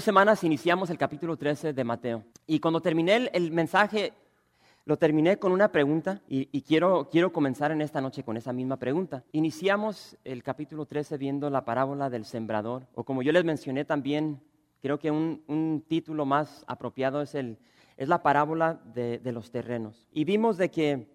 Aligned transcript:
semanas 0.00 0.42
iniciamos 0.44 0.90
el 0.90 0.98
capítulo 0.98 1.36
13 1.36 1.72
de 1.72 1.84
Mateo. 1.84 2.24
Y 2.46 2.58
cuando 2.58 2.80
terminé 2.80 3.30
el, 3.32 3.52
mensaje, 3.52 4.12
lo 4.84 4.96
terminé 4.96 5.38
con 5.38 5.52
una 5.52 5.70
pregunta 5.70 6.20
y, 6.28 6.62
quiero, 6.62 7.08
quiero 7.10 7.32
comenzar 7.32 7.70
en 7.70 7.80
esta 7.80 8.00
noche 8.00 8.24
con 8.24 8.36
esa 8.36 8.52
misma 8.52 8.78
pregunta. 8.78 9.24
Iniciamos 9.32 10.16
el 10.24 10.42
capítulo 10.42 10.86
13 10.86 11.16
viendo 11.18 11.50
la 11.50 11.64
parábola 11.64 12.10
del 12.10 12.24
sembrador, 12.24 12.86
o 12.94 13.04
como 13.04 13.22
yo 13.22 13.30
les 13.32 13.44
mencioné 13.44 13.84
también, 13.84 14.40
creo 14.82 14.98
que 14.98 15.10
un, 15.10 15.84
título 15.86 16.24
más 16.24 16.64
apropiado 16.66 17.22
es, 17.22 17.34
el, 17.34 17.58
es 17.96 18.08
la 18.08 18.22
parábola 18.22 18.80
de, 18.94 19.20
los 19.32 19.50
terrenos. 19.50 20.06
Y 20.12 20.24
vimos 20.24 20.56
de 20.56 20.70
que 20.70 21.08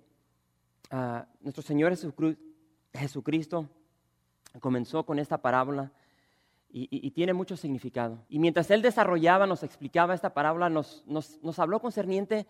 ah, 0.91 1.27
nuestro 1.41 1.63
Señor 1.63 1.95
Jesucristo 2.93 3.67
comenzó 4.59 5.05
con 5.05 5.19
esta 5.19 5.41
parábola 5.41 5.91
y, 6.71 7.11
tiene 7.11 7.33
mucho 7.33 7.57
significado. 7.57 8.19
Y 8.29 8.39
mientras 8.39 8.69
él 8.71 8.81
desarrollaba, 8.81 9.47
nos 9.47 9.63
explicaba 9.63 10.13
esta 10.13 10.33
parábola, 10.33 10.69
nos, 10.69 11.03
habló 11.57 11.79
concerniente 11.79 12.45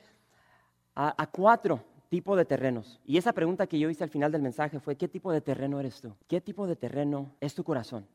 a, 0.96 1.28
cuatro 1.32 1.82
tipos 2.10 2.38
de 2.38 2.46
terrenos. 2.46 3.00
Y 3.06 3.18
esa 3.18 3.34
pregunta 3.34 3.68
que 3.68 3.80
yo 3.80 3.90
hice 3.90 4.04
al 4.04 4.10
final 4.10 4.32
del 4.32 4.42
mensaje 4.42 4.80
fue, 4.80 4.96
¿qué 4.96 5.08
tipo 5.08 5.32
de 5.32 5.42
terreno 5.42 5.80
eres 5.80 6.02
tú? 6.02 6.14
¿Qué 6.28 6.42
tipo 6.42 6.68
de 6.68 6.76
terreno 6.76 7.32
es 7.40 7.56
tu 7.56 7.64
corazón? 7.64 8.08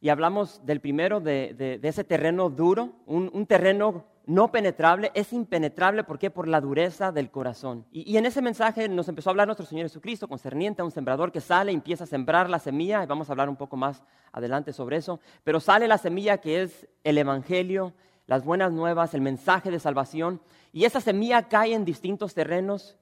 Y 0.00 0.08
hablamos 0.08 0.64
del 0.64 0.80
primero, 0.80 1.20
de, 1.20 1.80
ese 1.82 2.04
terreno 2.04 2.48
duro, 2.48 2.92
un, 3.06 3.46
terreno 3.46 4.04
no 4.30 4.52
penetrable, 4.52 5.10
es 5.14 5.32
impenetrable, 5.32 6.04
¿por 6.04 6.16
qué? 6.16 6.30
Por 6.30 6.46
la 6.46 6.60
dureza 6.60 7.10
del 7.10 7.32
corazón. 7.32 7.84
Y, 7.90 8.16
en 8.16 8.26
ese 8.26 8.40
mensaje 8.40 8.88
nos 8.88 9.08
empezó 9.08 9.28
a 9.28 9.32
hablar 9.32 9.48
nuestro 9.48 9.66
Señor 9.66 9.86
Jesucristo 9.86 10.28
concerniente 10.28 10.82
a 10.82 10.84
un 10.84 10.92
sembrador 10.92 11.32
que 11.32 11.40
sale 11.40 11.72
y 11.72 11.74
empieza 11.74 12.04
a 12.04 12.06
sembrar 12.06 12.48
la 12.48 12.60
semilla, 12.60 13.02
y 13.02 13.06
vamos 13.06 13.28
a 13.28 13.32
hablar 13.32 13.48
un 13.48 13.56
poco 13.56 13.76
más 13.76 14.04
adelante 14.30 14.72
sobre 14.72 14.98
eso, 14.98 15.18
pero 15.42 15.58
sale 15.58 15.88
la 15.88 15.98
semilla 15.98 16.38
que 16.38 16.62
es 16.62 16.86
el 17.02 17.18
Evangelio, 17.18 17.92
las 18.28 18.44
buenas 18.44 18.72
nuevas, 18.72 19.14
el 19.14 19.20
mensaje 19.20 19.72
de 19.72 19.80
salvación, 19.80 20.40
y 20.72 20.84
esa 20.84 21.00
semilla 21.00 21.48
cae 21.48 21.74
en 21.74 21.84
distintos 21.84 22.32
terrenos, 22.32 22.96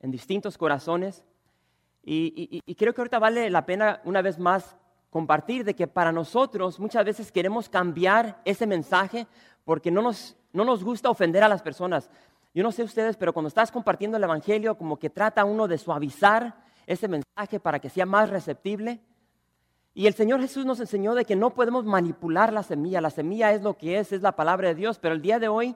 en 0.00 0.10
distintos 0.10 0.56
corazones, 0.56 1.22
y, 2.02 2.62
y 2.64 2.74
creo 2.76 2.94
que 2.94 3.02
ahorita 3.02 3.18
vale 3.18 3.50
la 3.50 3.66
pena 3.66 4.00
una 4.04 4.22
vez 4.22 4.38
más 4.38 4.78
compartir 5.10 5.64
de 5.64 5.74
que 5.74 5.86
para 5.86 6.12
nosotros 6.12 6.78
muchas 6.78 7.04
veces 7.04 7.32
queremos 7.32 7.68
cambiar 7.68 8.40
ese 8.44 8.66
mensaje 8.66 9.26
porque 9.66 9.90
no 9.90 10.00
nos, 10.00 10.36
no 10.52 10.64
nos 10.64 10.84
gusta 10.84 11.10
ofender 11.10 11.42
a 11.42 11.48
las 11.48 11.60
personas. 11.60 12.08
Yo 12.54 12.62
no 12.62 12.70
sé 12.70 12.84
ustedes, 12.84 13.16
pero 13.16 13.32
cuando 13.32 13.48
estás 13.48 13.72
compartiendo 13.72 14.16
el 14.16 14.22
Evangelio, 14.22 14.78
como 14.78 14.96
que 14.96 15.10
trata 15.10 15.44
uno 15.44 15.66
de 15.66 15.76
suavizar 15.76 16.54
ese 16.86 17.08
mensaje 17.08 17.58
para 17.58 17.80
que 17.80 17.90
sea 17.90 18.06
más 18.06 18.30
receptible. 18.30 19.00
Y 19.92 20.06
el 20.06 20.14
Señor 20.14 20.40
Jesús 20.40 20.64
nos 20.64 20.78
enseñó 20.78 21.16
de 21.16 21.24
que 21.24 21.34
no 21.34 21.50
podemos 21.50 21.84
manipular 21.84 22.52
la 22.52 22.62
semilla. 22.62 23.00
La 23.00 23.10
semilla 23.10 23.52
es 23.52 23.62
lo 23.62 23.76
que 23.76 23.98
es, 23.98 24.12
es 24.12 24.22
la 24.22 24.36
palabra 24.36 24.68
de 24.68 24.76
Dios, 24.76 25.00
pero 25.00 25.16
el 25.16 25.20
día 25.20 25.40
de 25.40 25.48
hoy 25.48 25.74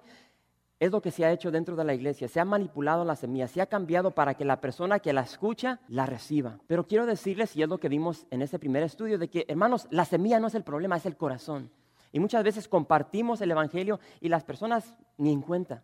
es 0.79 0.93
lo 0.93 1.03
que 1.03 1.11
se 1.11 1.25
ha 1.25 1.33
hecho 1.33 1.51
dentro 1.51 1.75
de 1.75 1.83
la 1.83 1.93
iglesia. 1.93 2.29
Se 2.29 2.39
ha 2.39 2.45
manipulado 2.45 3.05
la 3.05 3.17
semilla, 3.17 3.49
se 3.49 3.61
ha 3.61 3.67
cambiado 3.67 4.13
para 4.13 4.35
que 4.35 4.45
la 4.45 4.61
persona 4.61 5.01
que 5.01 5.13
la 5.13 5.23
escucha 5.23 5.81
la 5.89 6.07
reciba. 6.07 6.61
Pero 6.69 6.87
quiero 6.87 7.07
decirles, 7.07 7.57
y 7.57 7.63
es 7.65 7.69
lo 7.69 7.79
que 7.79 7.89
vimos 7.89 8.29
en 8.31 8.41
ese 8.41 8.61
primer 8.61 8.85
estudio, 8.85 9.19
de 9.19 9.29
que, 9.29 9.47
hermanos, 9.49 9.89
la 9.91 10.05
semilla 10.05 10.39
no 10.39 10.47
es 10.47 10.55
el 10.55 10.63
problema, 10.63 10.97
es 10.97 11.07
el 11.07 11.17
corazón. 11.17 11.73
Y 12.13 12.21
muchas 12.21 12.43
veces 12.43 12.69
compartimos 12.69 13.41
el 13.41 13.51
Evangelio 13.51 14.01
y 14.21 14.29
las 14.29 14.45
personas 14.45 14.95
ni 15.17 15.33
en 15.33 15.43
cuenta. 15.43 15.83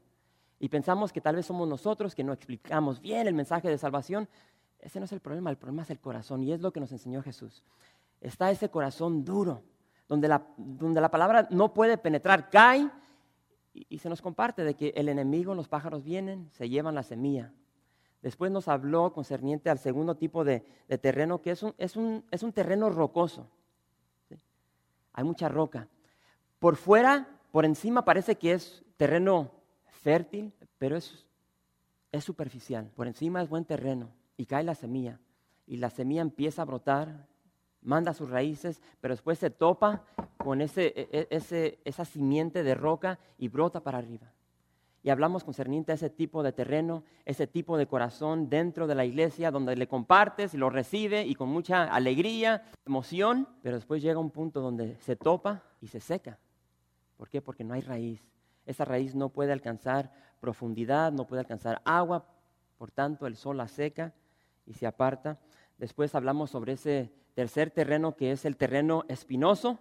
Y 0.58 0.68
pensamos 0.68 1.12
que 1.12 1.20
tal 1.20 1.36
vez 1.36 1.46
somos 1.46 1.68
nosotros 1.68 2.14
que 2.14 2.24
no 2.24 2.32
explicamos 2.32 3.00
bien 3.00 3.26
el 3.26 3.34
mensaje 3.34 3.68
de 3.68 3.78
salvación. 3.78 4.28
Ese 4.80 4.98
no 4.98 5.04
es 5.04 5.12
el 5.12 5.20
problema, 5.20 5.50
el 5.50 5.56
problema 5.56 5.82
es 5.82 5.90
el 5.90 6.00
corazón. 6.00 6.42
Y 6.42 6.52
es 6.52 6.60
lo 6.60 6.72
que 6.72 6.80
nos 6.80 6.92
enseñó 6.92 7.22
Jesús. 7.22 7.62
Está 8.20 8.50
ese 8.50 8.70
corazón 8.70 9.24
duro, 9.24 9.62
donde 10.08 10.28
la, 10.28 10.46
donde 10.56 11.00
la 11.00 11.10
palabra 11.10 11.46
no 11.50 11.74
puede 11.74 11.98
penetrar, 11.98 12.48
cae 12.48 12.90
y, 13.88 13.98
se 13.98 14.08
nos 14.08 14.22
comparte 14.22 14.64
de 14.64 14.74
que 14.74 14.88
el 14.96 15.08
enemigo, 15.08 15.54
los 15.54 15.68
pájaros 15.68 16.02
vienen, 16.02 16.48
se 16.52 16.68
llevan 16.68 16.94
la 16.94 17.02
semilla. 17.02 17.52
Después 18.22 18.50
nos 18.50 18.68
habló 18.68 19.12
concerniente 19.12 19.68
al 19.68 19.78
segundo 19.78 20.16
tipo 20.16 20.44
de, 20.44 20.60
terreno, 21.00 21.42
que 21.42 21.50
es 21.50 21.62
un, 21.62 21.74
es 21.76 21.96
un, 21.96 22.24
es 22.30 22.42
un 22.42 22.52
terreno 22.52 22.88
rocoso. 22.88 23.48
Hay 25.12 25.24
mucha 25.24 25.48
roca. 25.48 25.88
Por 26.58 26.76
fuera, 26.76 27.28
por 27.50 27.64
encima 27.64 28.04
parece 28.04 28.36
que 28.36 28.52
es 28.52 28.84
terreno 28.96 29.50
fértil, 30.02 30.52
pero 30.78 30.96
es, 30.96 31.26
es 32.12 32.24
superficial. 32.24 32.90
Por 32.94 33.06
encima 33.06 33.42
es 33.42 33.48
buen 33.48 33.64
terreno 33.64 34.10
y 34.36 34.46
cae 34.46 34.64
la 34.64 34.74
semilla. 34.74 35.20
Y 35.66 35.76
la 35.76 35.90
semilla 35.90 36.22
empieza 36.22 36.62
a 36.62 36.64
brotar, 36.64 37.26
manda 37.82 38.14
sus 38.14 38.30
raíces, 38.30 38.80
pero 39.00 39.14
después 39.14 39.38
se 39.38 39.50
topa 39.50 40.04
con 40.38 40.60
ese, 40.60 40.92
e, 40.96 41.08
e, 41.12 41.28
ese, 41.30 41.78
esa 41.84 42.04
simiente 42.04 42.62
de 42.62 42.74
roca 42.74 43.18
y 43.38 43.48
brota 43.48 43.80
para 43.80 43.98
arriba. 43.98 44.32
Y 45.02 45.10
hablamos 45.10 45.44
concerniente 45.44 45.92
a 45.92 45.94
ese 45.94 46.10
tipo 46.10 46.42
de 46.42 46.52
terreno, 46.52 47.04
ese 47.24 47.46
tipo 47.46 47.76
de 47.78 47.86
corazón 47.86 48.48
dentro 48.50 48.88
de 48.88 48.96
la 48.96 49.04
iglesia 49.04 49.52
donde 49.52 49.76
le 49.76 49.86
compartes 49.86 50.52
y 50.52 50.56
lo 50.56 50.68
recibe 50.68 51.24
y 51.24 51.36
con 51.36 51.48
mucha 51.48 51.84
alegría, 51.84 52.64
emoción, 52.84 53.48
pero 53.62 53.76
después 53.76 54.02
llega 54.02 54.18
un 54.18 54.30
punto 54.30 54.60
donde 54.60 54.96
se 54.96 55.14
topa 55.14 55.62
y 55.80 55.86
se 55.86 56.00
seca. 56.00 56.38
¿Por 57.16 57.28
qué? 57.28 57.40
Porque 57.40 57.64
no 57.64 57.74
hay 57.74 57.80
raíz. 57.80 58.22
Esa 58.66 58.84
raíz 58.84 59.14
no 59.14 59.28
puede 59.28 59.52
alcanzar 59.52 60.12
profundidad, 60.40 61.12
no 61.12 61.26
puede 61.26 61.40
alcanzar 61.40 61.80
agua, 61.84 62.26
por 62.78 62.90
tanto 62.90 63.26
el 63.26 63.36
sol 63.36 63.56
la 63.56 63.68
seca 63.68 64.12
y 64.66 64.74
se 64.74 64.86
aparta. 64.86 65.38
Después 65.78 66.14
hablamos 66.14 66.50
sobre 66.50 66.72
ese 66.72 67.12
tercer 67.34 67.70
terreno 67.70 68.16
que 68.16 68.32
es 68.32 68.44
el 68.44 68.56
terreno 68.56 69.04
espinoso. 69.08 69.78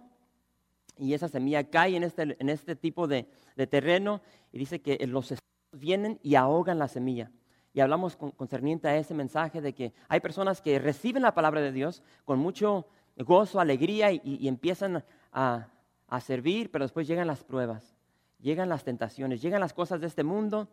Y 0.98 1.14
esa 1.14 1.28
semilla 1.28 1.68
cae 1.68 1.96
en 1.96 2.04
este, 2.04 2.36
en 2.38 2.48
este 2.48 2.76
tipo 2.76 3.06
de, 3.06 3.28
terreno 3.68 4.22
y 4.52 4.58
dice 4.58 4.80
que 4.80 5.04
los 5.06 5.32
espinos 5.32 5.80
vienen 5.80 6.18
y 6.22 6.36
ahogan 6.36 6.78
la 6.78 6.88
semilla. 6.88 7.30
Y 7.74 7.80
hablamos 7.80 8.16
concerniente 8.16 8.88
a 8.88 8.96
ese 8.96 9.12
mensaje 9.12 9.60
de 9.60 9.74
que 9.74 9.92
hay 10.08 10.20
personas 10.20 10.62
que 10.62 10.78
reciben 10.78 11.22
la 11.22 11.34
palabra 11.34 11.60
de 11.60 11.72
Dios 11.72 12.02
con 12.24 12.38
mucho 12.38 12.86
gozo, 13.16 13.60
alegría 13.60 14.12
y, 14.12 14.48
empiezan 14.48 15.04
a, 15.32 15.68
a 16.08 16.20
servir, 16.20 16.70
pero 16.70 16.84
después 16.84 17.06
llegan 17.06 17.26
las 17.26 17.42
pruebas, 17.42 17.96
llegan 18.40 18.68
las 18.68 18.84
tentaciones, 18.84 19.42
llegan 19.42 19.60
las 19.60 19.72
cosas 19.72 20.00
de 20.00 20.06
este 20.06 20.24
mundo, 20.24 20.68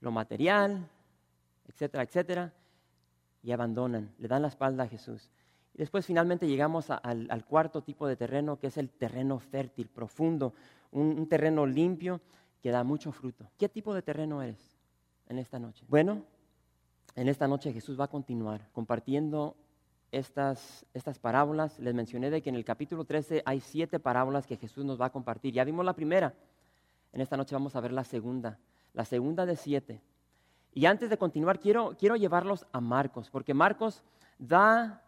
lo 0.00 0.10
material, 0.10 0.88
etcétera, 1.68 2.02
etcétera, 2.02 2.52
y 3.42 3.52
abandonan, 3.52 4.12
le 4.18 4.28
dan 4.28 4.42
la 4.42 4.48
espalda 4.48 4.84
a 4.84 4.88
Jesús. 4.88 5.30
Y 5.74 5.78
después 5.78 6.04
finalmente 6.04 6.46
llegamos 6.46 6.90
al, 6.90 7.44
cuarto 7.46 7.82
tipo 7.82 8.06
de 8.06 8.16
terreno, 8.16 8.58
que 8.58 8.66
es 8.66 8.76
el 8.76 8.90
terreno 8.90 9.38
fértil, 9.38 9.88
profundo, 9.88 10.52
un, 10.90 11.26
terreno 11.28 11.64
limpio 11.64 12.20
que 12.60 12.70
da 12.70 12.84
mucho 12.84 13.12
fruto. 13.12 13.48
¿Qué 13.56 13.68
tipo 13.68 13.94
de 13.94 14.02
terreno 14.02 14.42
eres 14.42 14.76
en 15.28 15.38
esta 15.38 15.58
noche? 15.58 15.84
Bueno, 15.88 16.24
en 17.14 17.28
esta 17.28 17.46
noche 17.46 17.72
Jesús 17.72 17.98
va 17.98 18.04
a 18.04 18.08
continuar 18.08 18.68
compartiendo 18.72 19.56
estas, 20.12 20.86
estas 20.94 21.18
parábolas. 21.18 21.78
Les 21.78 21.94
mencioné 21.94 22.30
de 22.30 22.42
que 22.42 22.50
en 22.50 22.56
el 22.56 22.64
capítulo 22.64 23.04
13 23.04 23.42
hay 23.44 23.60
siete 23.60 23.98
parábolas 23.98 24.46
que 24.46 24.56
Jesús 24.56 24.84
nos 24.84 25.00
va 25.00 25.06
a 25.06 25.12
compartir. 25.12 25.54
Ya 25.54 25.64
vimos 25.64 25.84
la 25.84 25.94
primera. 25.94 26.34
En 27.12 27.20
esta 27.20 27.36
noche 27.36 27.54
vamos 27.54 27.76
a 27.76 27.80
ver 27.80 27.92
la 27.92 28.04
segunda. 28.04 28.58
La 28.92 29.04
segunda 29.04 29.46
de 29.46 29.56
siete. 29.56 30.00
Y 30.72 30.86
antes 30.86 31.10
de 31.10 31.16
continuar, 31.16 31.58
quiero, 31.58 31.96
quiero 31.98 32.16
llevarlos 32.16 32.66
a 32.72 32.80
Marcos, 32.80 33.28
porque 33.30 33.54
Marcos 33.54 34.04
da 34.38 35.02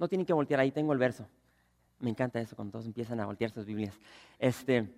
no 0.00 0.08
tienen 0.08 0.24
que 0.24 0.32
voltear, 0.32 0.60
ahí 0.60 0.72
tengo 0.72 0.94
el 0.94 0.98
verso. 0.98 1.26
Me 1.98 2.08
encanta 2.08 2.40
eso 2.40 2.56
cuando 2.56 2.72
todos 2.72 2.86
empiezan 2.86 3.20
a 3.20 3.26
voltear 3.26 3.50
sus 3.50 3.66
Biblias. 3.66 3.94
Este, 4.38 4.90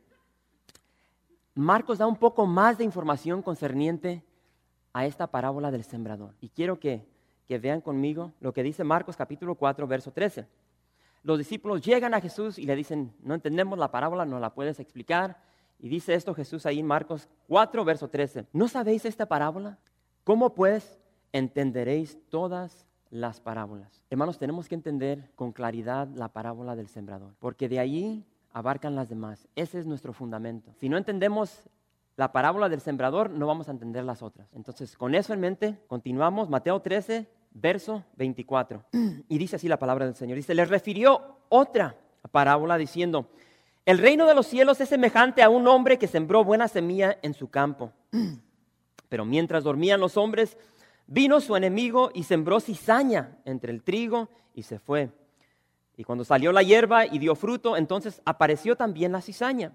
Marcos 1.55 1.99
da 1.99 2.07
un 2.07 2.17
poco 2.17 2.47
más 2.47 2.79
de 2.79 2.85
información 2.85 3.43
concerniente 3.43 4.25
a 4.93 5.05
esta 5.05 5.27
parábola 5.27 5.73
del 5.73 5.83
sembrador. 5.83 6.35
Y 6.41 6.51
quiero 6.51 6.79
que, 6.79 7.05
que 7.47 7.59
vean 7.59 7.81
conmigo 7.81 8.33
lo 8.41 8.53
que 8.53 8.63
dice 8.63 8.85
Marcos 8.85 9.17
capítulo 9.17 9.55
4, 9.55 9.87
verso 9.87 10.13
13. 10.13 10.47
Los 11.23 11.39
discípulos 11.39 11.83
llegan 11.83 12.15
a 12.15 12.21
Jesús 12.21 12.59
y 12.59 12.67
le 12.67 12.75
dicen, 12.75 13.15
no 13.23 13.35
entendemos 13.35 13.79
la 13.79 13.91
parábola, 13.91 14.25
no 14.25 14.41
la 14.41 14.55
puedes 14.55 14.81
explicar. 14.81 15.41
Y 15.79 15.89
dice 15.89 16.15
esto 16.15 16.35
Jesús 16.35 16.67
ahí 16.67 16.81
en 16.81 16.87
Marcos 16.87 17.29
4, 17.49 17.85
verso 17.85 18.09
13. 18.09 18.47
¿No 18.53 18.69
sabéis 18.69 19.05
esta 19.05 19.27
parábola? 19.27 19.79
¿Cómo 20.25 20.55
pues 20.55 20.99
entenderéis 21.33 22.19
todas 22.29 22.87
las 23.13 23.41
parábolas. 23.41 24.03
Hermanos, 24.09 24.39
tenemos 24.39 24.69
que 24.69 24.75
entender 24.75 25.31
con 25.37 25.53
claridad 25.53 26.09
la 26.15 26.29
parábola 26.29 26.75
del 26.75 26.89
sembrador, 26.89 27.35
porque 27.39 27.69
de 27.69 27.79
ahí 27.79 28.25
abarcan 28.53 28.95
las 28.95 29.11
demás. 29.11 29.47
Ese 29.55 29.79
es 29.79 29.87
nuestro 29.87 30.15
fundamento. 30.15 30.73
Si 30.79 30.89
no 30.89 30.97
entendemos 30.97 31.69
la 32.17 32.33
parábola 32.33 32.69
del 32.69 32.81
sembrador, 32.81 33.31
no 33.31 33.47
vamos 33.47 33.69
a 33.69 33.73
entender 33.73 34.05
las 34.05 34.23
otras. 34.23 34.49
Entonces, 34.55 34.97
con 34.97 35.15
eso 35.15 35.33
en 35.33 35.41
mente, 35.41 35.79
continuamos. 35.87 36.49
Mateo 36.49 36.81
13, 36.81 37.27
verso 37.53 38.05
24. 38.17 38.85
Y 39.29 39.39
dice 39.39 39.57
así 39.57 39.69
la 39.69 39.79
palabra 39.79 40.05
del 40.05 40.15
Señor. 40.15 40.37
Dice, 40.37 40.55
les 40.55 40.69
refirió 40.69 41.39
otra 41.49 41.97
parábola 42.31 42.77
diciendo, 42.77 43.31
el 43.85 43.99
reino 43.99 44.27
de 44.27 44.35
los 44.35 44.47
cielos 44.47 44.81
es 44.81 44.89
semejante 44.89 45.43
a 45.43 45.49
un 45.49 45.67
hombre 45.67 45.99
que 45.99 46.07
sembró 46.07 46.45
buena 46.45 46.69
semilla 46.69 47.19
en 47.23 47.35
su 47.35 47.49
campo. 47.49 47.93
Pero 49.09 49.25
mientras 49.25 49.65
dormían 49.65 50.01
los 50.01 50.17
hombres, 50.17 50.57
vino 51.07 51.41
su 51.41 51.57
enemigo 51.57 52.11
y 52.15 52.23
sembró 52.23 52.61
cizaña 52.61 53.39
entre 53.45 53.73
el 53.73 53.83
trigo 53.83 54.29
y 54.55 54.63
se 54.63 54.79
fue. 54.79 55.11
Y 55.97 56.05
cuando 56.05 56.25
salió 56.25 56.53
la 56.53 56.63
hierba 56.63 57.07
y 57.07 57.19
dio 57.19 57.35
fruto, 57.35 57.77
entonces 57.77 58.23
apareció 58.25 58.77
también 58.77 59.13
la 59.13 59.21
cizaña. 59.21 59.73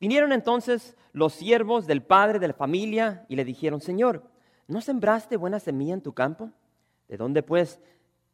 Vinieron 0.00 0.32
entonces 0.32 0.96
los 1.12 1.32
siervos 1.34 1.86
del 1.86 2.02
padre 2.02 2.38
de 2.38 2.48
la 2.48 2.54
familia 2.54 3.26
y 3.28 3.36
le 3.36 3.44
dijeron, 3.44 3.80
Señor, 3.80 4.22
¿no 4.66 4.80
sembraste 4.80 5.36
buena 5.36 5.58
semilla 5.58 5.94
en 5.94 6.02
tu 6.02 6.12
campo? 6.12 6.50
¿De 7.08 7.16
dónde 7.16 7.42
pues 7.42 7.80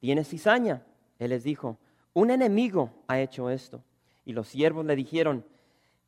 tienes 0.00 0.28
cizaña? 0.28 0.82
Él 1.18 1.30
les 1.30 1.44
dijo, 1.44 1.78
un 2.12 2.30
enemigo 2.30 2.90
ha 3.08 3.20
hecho 3.20 3.50
esto. 3.50 3.82
Y 4.24 4.32
los 4.32 4.48
siervos 4.48 4.84
le 4.84 4.96
dijeron, 4.96 5.44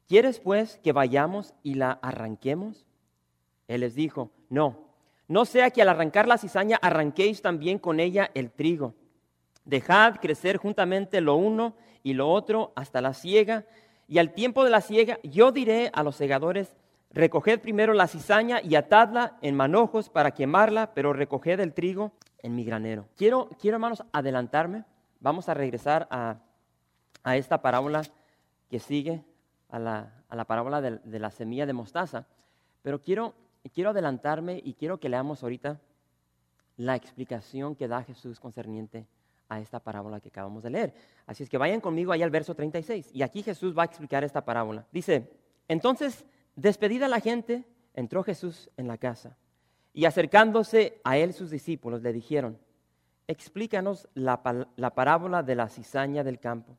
¿quieres 0.08 0.40
pues 0.40 0.78
que 0.82 0.92
vayamos 0.92 1.54
y 1.62 1.74
la 1.74 1.92
arranquemos? 2.02 2.86
Él 3.68 3.80
les 3.80 3.94
dijo, 3.94 4.30
no, 4.48 4.86
no 5.28 5.44
sea 5.44 5.70
que 5.70 5.82
al 5.82 5.88
arrancar 5.88 6.28
la 6.28 6.38
cizaña 6.38 6.78
arranquéis 6.80 7.42
también 7.42 7.78
con 7.78 7.98
ella 7.98 8.30
el 8.34 8.50
trigo. 8.50 8.94
Dejad 9.64 10.16
crecer 10.16 10.58
juntamente 10.58 11.20
lo 11.20 11.34
uno 11.34 11.74
y 12.02 12.12
lo 12.12 12.30
otro 12.30 12.72
hasta 12.76 13.00
la 13.00 13.12
siega, 13.14 13.66
y 14.08 14.18
al 14.18 14.32
tiempo 14.32 14.64
de 14.64 14.70
la 14.70 14.80
siega 14.80 15.18
yo 15.22 15.52
diré 15.52 15.90
a 15.92 16.02
los 16.02 16.16
segadores, 16.16 16.76
recoged 17.10 17.60
primero 17.60 17.92
la 17.92 18.06
cizaña 18.06 18.60
y 18.62 18.76
atadla 18.76 19.36
en 19.42 19.56
manojos 19.56 20.08
para 20.08 20.32
quemarla, 20.32 20.92
pero 20.94 21.12
recoged 21.12 21.60
el 21.60 21.74
trigo 21.74 22.12
en 22.38 22.54
mi 22.54 22.64
granero. 22.64 23.06
Quiero, 23.16 23.48
quiero 23.60 23.76
hermanos, 23.76 24.04
adelantarme. 24.12 24.84
Vamos 25.20 25.48
a 25.48 25.54
regresar 25.54 26.06
a, 26.10 26.38
esta 27.34 27.60
parábola 27.60 28.02
que 28.70 28.78
sigue, 28.78 29.24
a 29.70 29.78
la, 29.80 30.44
parábola 30.46 30.80
de, 30.80 30.98
de, 31.02 31.18
la 31.18 31.30
semilla 31.30 31.66
de 31.66 31.72
mostaza. 31.72 32.26
Pero 32.82 33.00
quiero, 33.00 33.34
quiero 33.74 33.90
adelantarme 33.90 34.60
y 34.62 34.74
quiero 34.74 35.00
que 35.00 35.08
leamos 35.08 35.42
ahorita 35.42 35.80
la 36.76 36.94
explicación 36.94 37.74
que 37.74 37.88
da 37.88 38.04
Jesús 38.04 38.38
concerniente 38.38 39.06
a 39.48 39.60
esta 39.60 39.80
parábola 39.80 40.20
que 40.20 40.28
acabamos 40.28 40.62
de 40.62 40.70
leer. 40.70 40.94
Así 41.26 41.42
es 41.42 41.48
que 41.48 41.58
vayan 41.58 41.80
conmigo 41.80 42.12
ahí 42.12 42.22
al 42.22 42.30
verso 42.30 42.54
36. 42.54 43.10
Y 43.12 43.22
aquí 43.22 43.42
Jesús 43.42 43.76
va 43.76 43.82
a 43.82 43.86
explicar 43.86 44.24
esta 44.24 44.44
parábola. 44.44 44.86
Dice, 44.92 45.30
entonces, 45.68 46.24
despedida 46.54 47.08
la 47.08 47.20
gente, 47.20 47.64
entró 47.94 48.22
Jesús 48.22 48.70
en 48.76 48.88
la 48.88 48.98
casa. 48.98 49.36
Y 49.92 50.04
acercándose 50.04 51.00
a 51.04 51.16
él 51.16 51.32
sus 51.32 51.50
discípulos 51.50 52.02
le 52.02 52.12
dijeron, 52.12 52.58
explícanos 53.26 54.08
la, 54.14 54.66
la 54.76 54.94
parábola 54.94 55.42
de 55.42 55.54
la 55.54 55.68
cizaña 55.68 56.22
del 56.22 56.38
campo. 56.38 56.76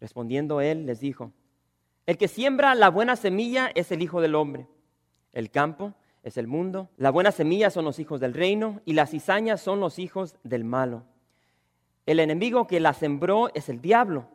Respondiendo 0.00 0.60
él 0.60 0.86
les 0.86 1.00
dijo, 1.00 1.32
el 2.06 2.18
que 2.18 2.28
siembra 2.28 2.74
la 2.74 2.88
buena 2.90 3.16
semilla 3.16 3.70
es 3.74 3.92
el 3.92 4.02
Hijo 4.02 4.20
del 4.20 4.34
Hombre. 4.34 4.66
El 5.32 5.50
campo 5.50 5.94
es 6.22 6.36
el 6.36 6.46
mundo, 6.46 6.88
la 6.96 7.10
buena 7.10 7.32
semilla 7.32 7.70
son 7.70 7.84
los 7.84 7.98
hijos 7.98 8.20
del 8.20 8.34
reino 8.34 8.80
y 8.84 8.92
las 8.92 9.10
cizañas 9.10 9.60
son 9.60 9.80
los 9.80 9.98
hijos 9.98 10.36
del 10.44 10.64
malo. 10.64 11.04
El 12.06 12.20
enemigo 12.20 12.66
que 12.66 12.80
la 12.80 12.92
sembró 12.92 13.52
es 13.54 13.68
el 13.68 13.80
diablo. 13.80 14.26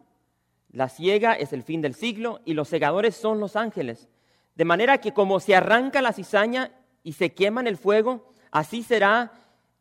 La 0.71 0.89
ciega 0.89 1.33
es 1.33 1.53
el 1.53 1.63
fin 1.63 1.81
del 1.81 1.95
siglo 1.95 2.41
y 2.45 2.53
los 2.53 2.67
segadores 2.67 3.15
son 3.15 3.39
los 3.39 3.55
ángeles. 3.55 4.07
De 4.55 4.65
manera 4.65 4.99
que 4.99 5.13
como 5.13 5.39
se 5.39 5.55
arranca 5.55 6.01
la 6.01 6.13
cizaña 6.13 6.71
y 7.03 7.13
se 7.13 7.33
quema 7.33 7.61
en 7.61 7.67
el 7.67 7.77
fuego, 7.77 8.33
así 8.51 8.83
será 8.83 9.31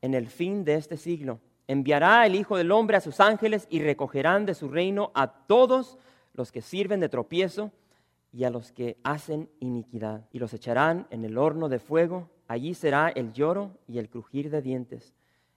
en 0.03 0.15
el 0.15 0.27
fin 0.29 0.65
de 0.65 0.75
este 0.75 0.97
siglo. 0.97 1.41
Enviará 1.69 2.27
el 2.27 2.35
Hijo 2.35 2.57
del 2.57 2.71
Hombre 2.71 2.97
a 2.97 3.01
sus 3.01 3.21
ángeles 3.21 3.67
y 3.71 3.81
recogerán 3.81 4.47
de 4.47 4.55
su 4.55 4.69
reino 4.69 5.11
a 5.15 5.29
todos 5.47 5.99
los 6.35 6.53
que 6.53 6.63
sirven 6.63 7.01
de 7.01 7.09
tropiezo 7.09 7.73
y 8.33 8.45
a 8.45 8.51
los 8.51 8.71
que 8.71 8.99
hacen 9.03 9.49
iniquidad. 9.61 10.29
Y 10.33 10.39
los 10.39 10.53
echarán 10.55 11.07
en 11.11 11.25
el 11.25 11.39
horno 11.39 11.69
de 11.69 11.79
fuego. 11.79 12.29
Allí 12.49 12.75
será 12.75 13.09
el 13.09 13.33
lloro 13.33 13.73
y 13.89 13.99
el 13.99 14.09
crujir 14.09 14.51
de 14.51 14.63
dientes. 14.63 15.15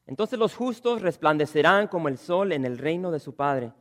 Entonces 0.09 0.39
los 0.39 0.55
justos 0.55 1.03
resplandecerán 1.03 1.87
como 1.87 2.07
el 2.07 2.17
sol 2.17 2.51
en 2.51 2.65
el 2.65 2.79
reino 2.79 3.11
de 3.11 3.19
su 3.19 3.35
Padre. 3.35 3.73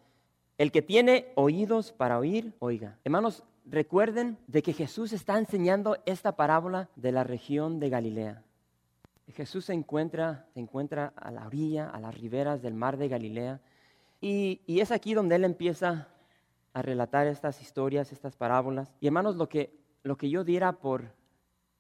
El 0.59 0.71
que 0.71 0.83
tiene 0.83 1.33
oídos 1.37 1.91
para 1.91 2.19
oír, 2.19 2.53
oiga. 2.59 2.99
Hermanos, 3.03 3.45
recuerden 3.65 4.37
de 4.47 4.63
que 4.63 4.75
Jesús 4.75 5.15
está 5.15 5.39
enseñando 5.39 5.97
esta 6.05 6.37
parábola 6.37 6.91
de 6.97 7.13
la 7.13 7.25
región 7.25 7.81
de 7.81 7.89
Galilea. 7.89 8.43
Jesús 9.33 9.65
se 9.65 9.73
encuentra, 9.73 10.45
se 10.53 10.61
encuentra 10.61 11.15
a 11.17 11.31
la 11.31 11.47
orilla, 11.47 11.89
a 11.89 11.99
las 11.99 12.15
riberas 12.15 12.61
del 12.61 12.75
mar 12.75 12.99
de 12.99 13.09
Galilea, 13.09 13.61
y, 14.21 14.61
y 14.67 14.81
es 14.81 14.93
aquí 14.93 15.15
donde 15.15 15.37
él 15.37 15.45
empieza 15.45 16.09
a 16.75 16.83
relatar 16.83 17.27
estas 17.27 17.63
historias, 17.63 18.13
estas 18.13 18.37
parábolas. 18.37 18.93
Y 19.01 19.07
hermanos, 19.07 19.37
lo 19.37 19.49
que, 19.49 19.73
lo 20.03 20.19
que 20.19 20.29
yo 20.29 20.45
diera 20.45 20.73
por 20.73 21.05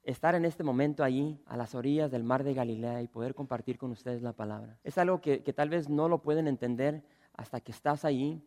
estar 0.08 0.34
en 0.34 0.46
este 0.46 0.64
momento 0.64 1.04
allí, 1.04 1.38
a 1.44 1.56
las 1.56 1.74
orillas 1.74 2.10
del 2.10 2.24
mar 2.24 2.42
de 2.42 2.54
Galilea 2.54 3.02
y 3.02 3.08
poder 3.08 3.34
compartir 3.34 3.76
con 3.76 3.90
ustedes 3.90 4.22
la 4.22 4.32
palabra. 4.32 4.78
Es 4.82 4.96
algo 4.96 5.20
que, 5.20 5.38
tal 5.52 5.68
vez 5.68 5.90
no 5.90 6.08
lo 6.08 6.22
pueden 6.22 6.48
entender 6.48 7.02
hasta 7.34 7.60
que 7.60 7.72
estás 7.72 8.06
allí. 8.06 8.42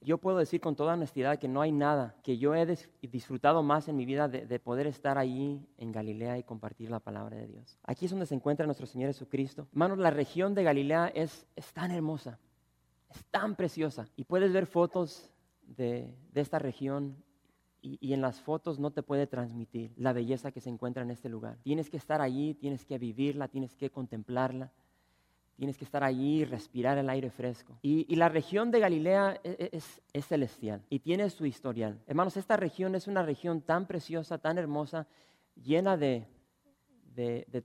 Yo 0.00 0.18
puedo 0.18 0.38
decir 0.38 0.60
con 0.60 0.76
toda 0.76 0.94
honestidad 0.94 1.40
que 1.40 1.48
no 1.48 1.60
hay 1.60 1.72
nada 1.72 2.14
que 2.22 2.38
yo 2.38 2.54
he 2.54 2.66
disfrutado 3.02 3.64
más 3.64 3.88
en 3.88 3.96
mi 3.96 4.06
vida 4.06 4.28
de, 4.28 4.60
poder 4.60 4.86
estar 4.86 5.18
allí 5.18 5.66
en 5.76 5.90
Galilea 5.90 6.38
y 6.38 6.44
compartir 6.44 6.88
la 6.88 7.00
palabra 7.00 7.36
de 7.36 7.48
Dios. 7.48 7.76
Aquí 7.82 8.04
es 8.04 8.12
donde 8.12 8.26
se 8.26 8.36
encuentra 8.36 8.64
nuestro 8.64 8.86
Señor 8.86 9.08
Jesucristo. 9.08 9.66
Hermanos, 9.72 9.98
la 9.98 10.10
región 10.10 10.54
de 10.54 10.62
Galilea 10.62 11.08
es, 11.08 11.48
es 11.56 11.72
tan 11.72 11.90
hermosa, 11.90 12.38
es 13.08 13.24
tan 13.24 13.56
preciosa. 13.56 14.06
Y 14.14 14.22
puedes 14.22 14.52
ver 14.52 14.66
fotos 14.66 15.32
de, 15.62 16.14
de 16.30 16.40
esta 16.40 16.60
región 16.60 17.16
y, 17.82 18.12
en 18.12 18.20
las 18.20 18.40
fotos 18.40 18.78
no 18.78 18.90
te 18.90 19.02
puede 19.02 19.26
transmitir 19.26 19.92
la 19.96 20.12
belleza 20.12 20.52
que 20.52 20.60
se 20.60 20.70
encuentra 20.70 21.02
en 21.02 21.10
este 21.10 21.28
lugar. 21.28 21.58
Tienes 21.62 21.90
que 21.90 21.96
estar 21.96 22.20
allí, 22.20 22.54
tienes 22.54 22.84
que 22.84 22.98
vivirla, 22.98 23.48
tienes 23.48 23.76
que 23.76 23.90
contemplarla, 23.90 24.70
tienes 25.56 25.76
que 25.76 25.84
estar 25.84 26.02
allí 26.02 26.40
y 26.40 26.44
respirar 26.44 26.96
el 26.98 27.10
aire 27.10 27.30
fresco. 27.30 27.78
Y, 27.82 28.14
la 28.16 28.28
región 28.28 28.70
de 28.70 28.80
Galilea 28.80 29.40
e, 29.44 29.70
e, 29.72 29.76
es, 29.76 30.26
celestial 30.26 30.82
y 30.88 31.00
tiene 31.00 31.28
su 31.30 31.46
historial. 31.46 32.00
Hermanos, 32.06 32.36
esta 32.36 32.56
región 32.56 32.94
es 32.94 33.06
una 33.06 33.22
región 33.22 33.60
tan 33.60 33.86
preciosa, 33.86 34.38
tan 34.38 34.58
hermosa, 34.58 35.06
llena 35.62 35.96
de, 35.96 36.26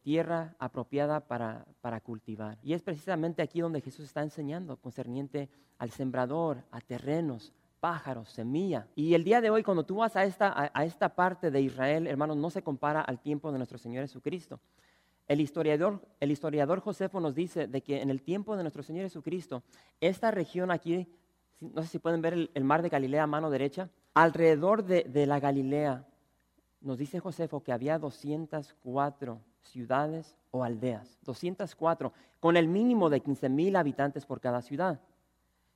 tierra 0.03 0.55
apropiada 0.59 1.21
para, 1.21 1.65
cultivar. 2.03 2.57
Y 2.61 2.73
es 2.73 2.81
precisamente 2.81 3.41
aquí 3.41 3.61
donde 3.61 3.81
Jesús 3.81 4.05
está 4.05 4.21
enseñando 4.21 4.75
concerniente 4.77 5.49
al 5.77 5.91
sembrador, 5.91 6.63
a 6.71 6.81
terrenos, 6.81 7.53
pájaros, 7.85 8.29
semilla. 8.29 8.87
Y 8.95 9.13
el 9.13 9.23
día 9.23 9.41
de 9.41 9.51
hoy, 9.51 9.61
cuando 9.61 9.85
tú 9.85 9.97
vas 9.97 10.15
a 10.15 10.23
esta, 10.23 10.71
a, 10.73 10.85
esta 10.85 11.09
parte 11.09 11.51
de 11.51 11.61
Israel, 11.61 12.07
hermanos, 12.07 12.35
no 12.35 12.49
se 12.49 12.63
compara 12.63 12.99
al 12.99 13.19
tiempo 13.19 13.51
de 13.51 13.59
nuestro 13.59 13.77
Señor 13.77 14.01
Jesucristo. 14.01 14.59
El 15.27 15.39
historiador, 15.39 16.01
el 16.19 16.31
historiador 16.31 16.79
Josefo 16.79 17.19
nos 17.19 17.35
dice 17.35 17.67
de 17.67 17.81
que 17.81 18.01
en 18.01 18.09
el 18.09 18.23
tiempo 18.23 18.57
de 18.57 18.63
nuestro 18.63 18.81
Señor 18.81 19.03
Jesucristo, 19.03 19.61
esta 20.01 20.31
región 20.31 20.71
aquí, 20.71 21.07
no 21.59 21.83
sé 21.83 21.89
si 21.89 21.99
pueden 21.99 22.23
ver 22.23 22.49
el, 22.51 22.63
mar 22.63 22.81
de 22.81 22.89
Galilea 22.89 23.21
a 23.21 23.27
mano 23.27 23.51
derecha, 23.51 23.87
alrededor 24.15 24.83
de, 24.83 25.03
de, 25.03 25.27
la 25.27 25.39
Galilea, 25.39 26.07
nos 26.81 26.97
dice 26.97 27.19
Josefo 27.19 27.61
que 27.61 27.71
había 27.71 27.99
204 27.99 29.39
ciudades 29.61 30.35
o 30.49 30.63
aldeas, 30.63 31.19
204, 31.21 32.13
con 32.39 32.57
el 32.57 32.67
mínimo 32.67 33.11
de 33.11 33.19
15 33.19 33.47
mil 33.49 33.75
habitantes 33.75 34.25
por 34.25 34.41
cada 34.41 34.63
ciudad. 34.63 34.99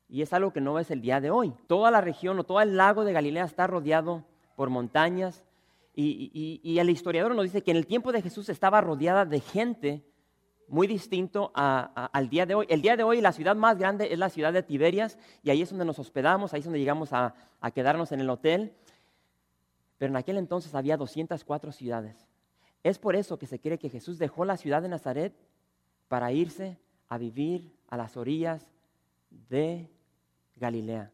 Y 0.09 0.23
es 0.23 0.33
algo 0.33 0.51
que 0.51 0.59
no 0.59 0.79
es 0.79 0.89
el 0.89 1.01
día 1.01 1.21
de 1.21 1.29
hoy. 1.29 1.53
Toda 1.67 1.91
la 1.91 2.01
región 2.01 2.39
o 2.39 2.43
todo 2.43 2.59
el 2.61 2.75
lago 2.75 3.05
de 3.05 3.13
Galilea 3.13 3.45
está 3.45 3.67
rodeado 3.67 4.25
por 4.55 4.71
montañas. 4.71 5.45
Y, 5.95 6.77
el 6.79 6.89
historiador 6.89 7.35
nos 7.35 7.43
dice 7.43 7.61
que 7.61 7.71
en 7.71 7.77
el 7.77 7.85
tiempo 7.85 8.11
de 8.11 8.21
Jesús 8.21 8.49
estaba 8.49 8.81
rodeada 8.81 9.25
de 9.25 9.39
gente 9.39 10.03
muy 10.67 10.87
distinto 10.87 11.51
al 11.53 12.29
día 12.29 12.45
de 12.45 12.55
hoy. 12.55 12.65
El 12.69 12.81
día 12.81 12.95
de 12.97 13.03
hoy 13.03 13.21
la 13.21 13.33
ciudad 13.33 13.55
más 13.55 13.77
grande 13.77 14.11
es 14.11 14.17
la 14.17 14.29
ciudad 14.29 14.53
de 14.53 14.63
Tiberias 14.63 15.19
y 15.43 15.49
ahí 15.49 15.61
es 15.61 15.69
donde 15.69 15.85
nos 15.85 15.99
hospedamos, 15.99 16.53
ahí 16.53 16.59
es 16.59 16.65
donde 16.65 16.79
llegamos 16.79 17.13
a, 17.13 17.35
a 17.59 17.71
quedarnos 17.71 18.11
en 18.11 18.21
el 18.21 18.29
hotel. 18.29 18.73
Pero 19.97 20.11
en 20.11 20.15
aquel 20.15 20.37
entonces 20.37 20.73
había 20.73 20.97
204 20.97 21.71
ciudades. 21.71 22.27
Es 22.81 22.97
por 22.97 23.15
eso 23.15 23.37
que 23.37 23.45
se 23.45 23.59
cree 23.59 23.77
que 23.77 23.89
Jesús 23.89 24.17
dejó 24.17 24.45
la 24.45 24.57
ciudad 24.57 24.81
de 24.81 24.89
Nazaret 24.89 25.35
para 26.07 26.31
irse 26.31 26.79
a 27.09 27.17
vivir 27.17 27.71
a 27.89 27.97
las 27.97 28.15
orillas 28.15 28.65
de 29.49 29.89
Galilea. 30.59 31.11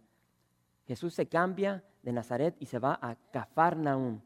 Jesús 0.88 1.14
se 1.14 1.28
cambia 1.28 1.84
de 2.04 2.12
Nazaret 2.12 2.56
y 2.60 2.66
se 2.66 2.80
va 2.80 3.00
a 3.02 3.16
Cafarnaum. 3.32 4.22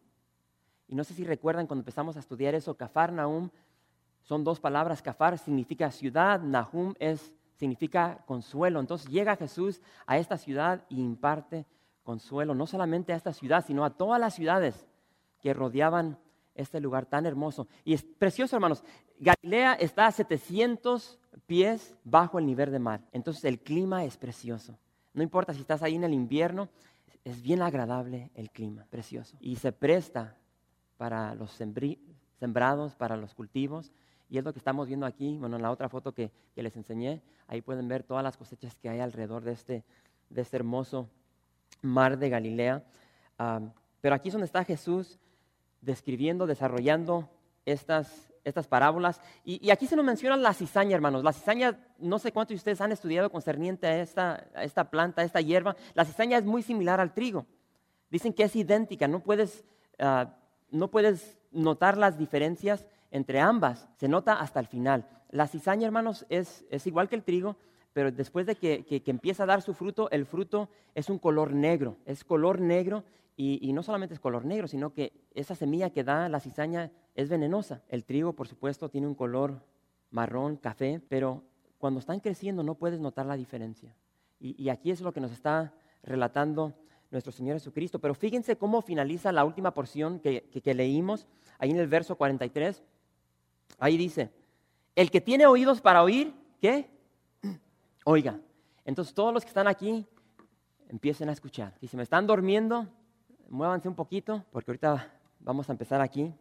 Y 0.87 0.95
no 0.95 1.03
sé 1.03 1.13
si 1.13 1.23
recuerdan 1.23 1.67
cuando 1.67 1.81
empezamos 1.81 2.17
a 2.17 2.19
estudiar 2.19 2.55
eso, 2.55 2.75
Cafarnaum 2.75 3.49
son 4.23 4.43
dos 4.43 4.59
palabras. 4.59 5.01
Cafar 5.01 5.37
significa 5.37 5.91
ciudad, 5.91 6.41
Nahum 6.41 6.93
es, 6.99 7.33
significa 7.55 8.23
consuelo. 8.25 8.79
Entonces 8.79 9.09
llega 9.09 9.35
Jesús 9.35 9.81
a 10.05 10.17
esta 10.17 10.37
ciudad 10.37 10.85
y 10.89 11.01
imparte 11.01 11.65
consuelo, 12.03 12.53
no 12.55 12.67
solamente 12.67 13.13
a 13.13 13.15
esta 13.15 13.33
ciudad, 13.33 13.65
sino 13.65 13.85
a 13.85 13.91
todas 13.91 14.19
las 14.19 14.33
ciudades 14.33 14.87
que 15.41 15.53
rodeaban 15.53 16.17
este 16.55 16.79
lugar 16.79 17.05
tan 17.05 17.25
hermoso. 17.25 17.67
Y 17.83 17.93
es 17.93 18.03
precioso, 18.03 18.55
hermanos. 18.55 18.83
Galilea 19.19 19.73
está 19.73 20.07
a 20.07 20.11
700 20.11 21.19
pies 21.45 21.97
bajo 22.03 22.39
el 22.39 22.45
nivel 22.45 22.71
de 22.71 22.79
mar. 22.79 23.01
Entonces 23.11 23.43
el 23.45 23.59
clima 23.59 24.05
es 24.05 24.17
precioso. 24.17 24.77
No 25.13 25.23
importa 25.23 25.53
si 25.53 25.61
estás 25.61 25.83
ahí 25.83 25.95
en 25.95 26.03
el 26.03 26.13
invierno, 26.13 26.69
es 27.23 27.41
bien 27.41 27.61
agradable 27.61 28.31
el 28.35 28.49
clima, 28.49 28.85
precioso. 28.89 29.37
Y 29.39 29.55
se 29.57 29.71
presta 29.71 30.35
para 30.97 31.35
los 31.35 31.51
sembrados, 31.51 32.95
para 32.95 33.17
los 33.17 33.33
cultivos. 33.33 33.91
Y 34.29 34.37
es 34.37 34.43
lo 34.43 34.53
que 34.53 34.59
estamos 34.59 34.87
viendo 34.87 35.05
aquí, 35.05 35.37
bueno, 35.37 35.55
en 35.55 35.61
la 35.61 35.71
otra 35.71 35.89
foto 35.89 36.13
que, 36.13 36.31
les 36.55 36.75
enseñé, 36.75 37.21
ahí 37.47 37.61
pueden 37.61 37.87
ver 37.87 38.03
todas 38.03 38.23
las 38.23 38.35
cosechas 38.37 38.75
que 38.75 38.89
hay 38.89 38.99
alrededor 38.99 39.43
de 39.43 39.53
este, 39.53 39.83
de 40.29 40.41
este 40.41 40.57
hermoso 40.57 41.09
mar 41.81 42.17
de 42.17 42.29
Galilea. 42.29 42.83
Ah, 43.37 43.61
pero 44.01 44.15
aquí 44.15 44.27
es 44.29 44.33
donde 44.33 44.45
está 44.45 44.63
Jesús 44.63 45.19
describiendo, 45.81 46.47
desarrollando 46.47 47.29
estas, 47.65 48.28
estas 48.49 48.67
parábolas. 48.67 49.21
Y, 49.43 49.69
aquí 49.69 49.87
se 49.87 49.95
nos 49.95 50.05
menciona 50.05 50.35
la 50.37 50.53
cizaña, 50.53 50.95
hermanos. 50.95 51.23
La 51.23 51.33
cizaña, 51.33 51.79
no 51.97 52.19
sé 52.19 52.31
cuántos 52.31 52.49
de 52.49 52.57
ustedes 52.57 52.81
han 52.81 52.91
estudiado 52.91 53.29
concerniente 53.29 53.87
a 53.87 54.01
esta, 54.01 54.47
esta 54.55 54.89
planta, 54.89 55.21
a 55.21 55.25
esta 55.25 55.41
hierba. 55.41 55.75
La 55.93 56.05
cizaña 56.05 56.37
es 56.37 56.45
muy 56.45 56.63
similar 56.63 56.99
al 56.99 57.13
trigo. 57.13 57.45
Dicen 58.09 58.33
que 58.33 58.43
es 58.43 58.55
idéntica, 58.55 59.07
no 59.07 59.21
puedes, 59.21 59.63
ah, 59.99 60.35
no 60.71 60.89
puedes 60.89 61.37
notar 61.51 61.97
las 61.97 62.17
diferencias 62.17 62.85
entre 63.11 63.39
ambas. 63.39 63.87
Se 63.97 64.07
nota 64.07 64.33
hasta 64.33 64.59
el 64.59 64.67
final. 64.67 65.07
La 65.29 65.47
cizaña, 65.47 65.85
hermanos, 65.85 66.25
es, 66.29 66.65
es 66.69 66.87
igual 66.87 67.07
que 67.07 67.15
el 67.15 67.23
trigo, 67.23 67.55
pero 67.93 68.11
después 68.11 68.45
de 68.45 68.55
que, 68.55 68.83
que, 68.85 69.01
que, 69.01 69.11
empieza 69.11 69.43
a 69.43 69.47
dar 69.47 69.61
su 69.61 69.73
fruto, 69.73 70.09
el 70.11 70.25
fruto 70.25 70.69
es 70.95 71.09
un 71.09 71.19
color 71.19 71.53
negro, 71.53 71.97
es 72.05 72.23
color 72.23 72.59
negro 72.59 73.03
y, 73.41 73.71
no 73.71 73.83
solamente 73.83 74.13
es 74.13 74.19
color 74.19 74.43
negro, 74.43 74.67
sino 74.67 74.93
que 74.93 75.13
esa 75.33 75.55
semilla 75.55 75.91
que 75.91 76.03
da 76.03 76.27
la 76.27 76.41
cizaña 76.41 76.91
es 77.19 77.27
venenosa. 77.27 77.81
El 77.89 78.05
trigo, 78.05 78.33
por 78.33 78.47
supuesto, 78.47 78.89
tiene 78.89 79.05
un 79.05 79.13
color 79.13 79.61
marrón, 80.09 80.55
café, 80.55 81.01
pero 81.09 81.43
cuando 81.77 81.99
están 81.99 82.21
creciendo 82.21 82.63
no 82.63 82.75
puedes 82.75 82.99
notar 82.99 83.25
la 83.25 83.35
diferencia. 83.35 83.93
Y, 84.39 84.69
aquí 84.69 84.89
es 84.89 85.01
lo 85.01 85.11
que 85.11 85.19
nos 85.19 85.33
está 85.33 85.73
relatando 86.01 86.73
nuestro 87.11 87.33
Señor 87.33 87.57
Jesucristo. 87.57 87.99
Pero 87.99 88.13
fíjense 88.13 88.55
cómo 88.55 88.81
finaliza 88.81 89.33
la 89.33 89.43
última 89.43 89.73
porción 89.73 90.19
que, 90.19 90.73
leímos, 90.73 91.27
ahí 91.57 91.71
en 91.71 91.77
el 91.77 91.87
verso 91.87 92.15
43. 92.15 92.81
Ahí 93.79 93.97
dice, 93.97 94.31
el 94.95 95.11
que 95.11 95.19
tiene 95.19 95.45
oídos 95.45 95.81
para 95.81 96.03
oír, 96.03 96.33
¿qué? 96.61 96.89
Oiga. 98.05 98.39
Entonces 98.85 99.13
todos 99.13 99.33
los 99.33 99.43
que 99.43 99.49
están 99.49 99.67
aquí 99.67 100.05
empiecen 100.87 101.27
a 101.27 101.33
escuchar. 101.33 101.73
Si 101.85 101.97
me 101.97 102.03
están 102.03 102.25
durmiendo, 102.25 102.87
muévanse 103.49 103.89
un 103.89 103.95
poquito, 103.95 104.45
porque 104.51 104.71
ahorita 104.71 105.11
vamos 105.41 105.67
a 105.67 105.73
empezar 105.73 105.99
aquí. 105.99 106.33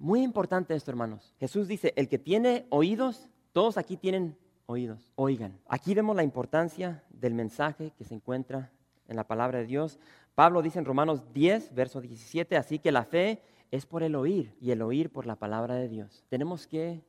Muy 0.00 0.22
importante 0.22 0.74
esto, 0.74 0.90
hermanos. 0.90 1.34
Jesús 1.38 1.68
dice, 1.68 1.92
el 1.94 2.08
que 2.08 2.18
tiene 2.18 2.66
oídos, 2.70 3.28
todos 3.52 3.76
aquí 3.76 3.98
tienen 3.98 4.34
oídos, 4.64 5.12
oigan. 5.14 5.60
Aquí 5.68 5.94
vemos 5.94 6.16
la 6.16 6.22
importancia 6.22 7.04
del 7.10 7.34
mensaje 7.34 7.92
que 7.98 8.04
se 8.04 8.14
encuentra 8.14 8.72
en 9.08 9.16
la 9.16 9.24
palabra 9.24 9.58
de 9.58 9.66
Dios. 9.66 10.00
Pablo 10.34 10.62
dice 10.62 10.78
en 10.78 10.86
Romanos 10.86 11.22
10, 11.34 11.74
verso 11.74 12.00
17, 12.00 12.56
así 12.56 12.78
que 12.78 12.92
la 12.92 13.04
fe 13.04 13.42
es 13.70 13.84
por 13.84 14.02
el 14.02 14.14
oír 14.14 14.56
y 14.58 14.70
el 14.70 14.80
oír 14.80 15.12
por 15.12 15.26
la 15.26 15.36
palabra 15.36 15.74
de 15.74 15.88
Dios. 15.88 16.24
Tenemos 16.30 16.66
que 16.66 17.04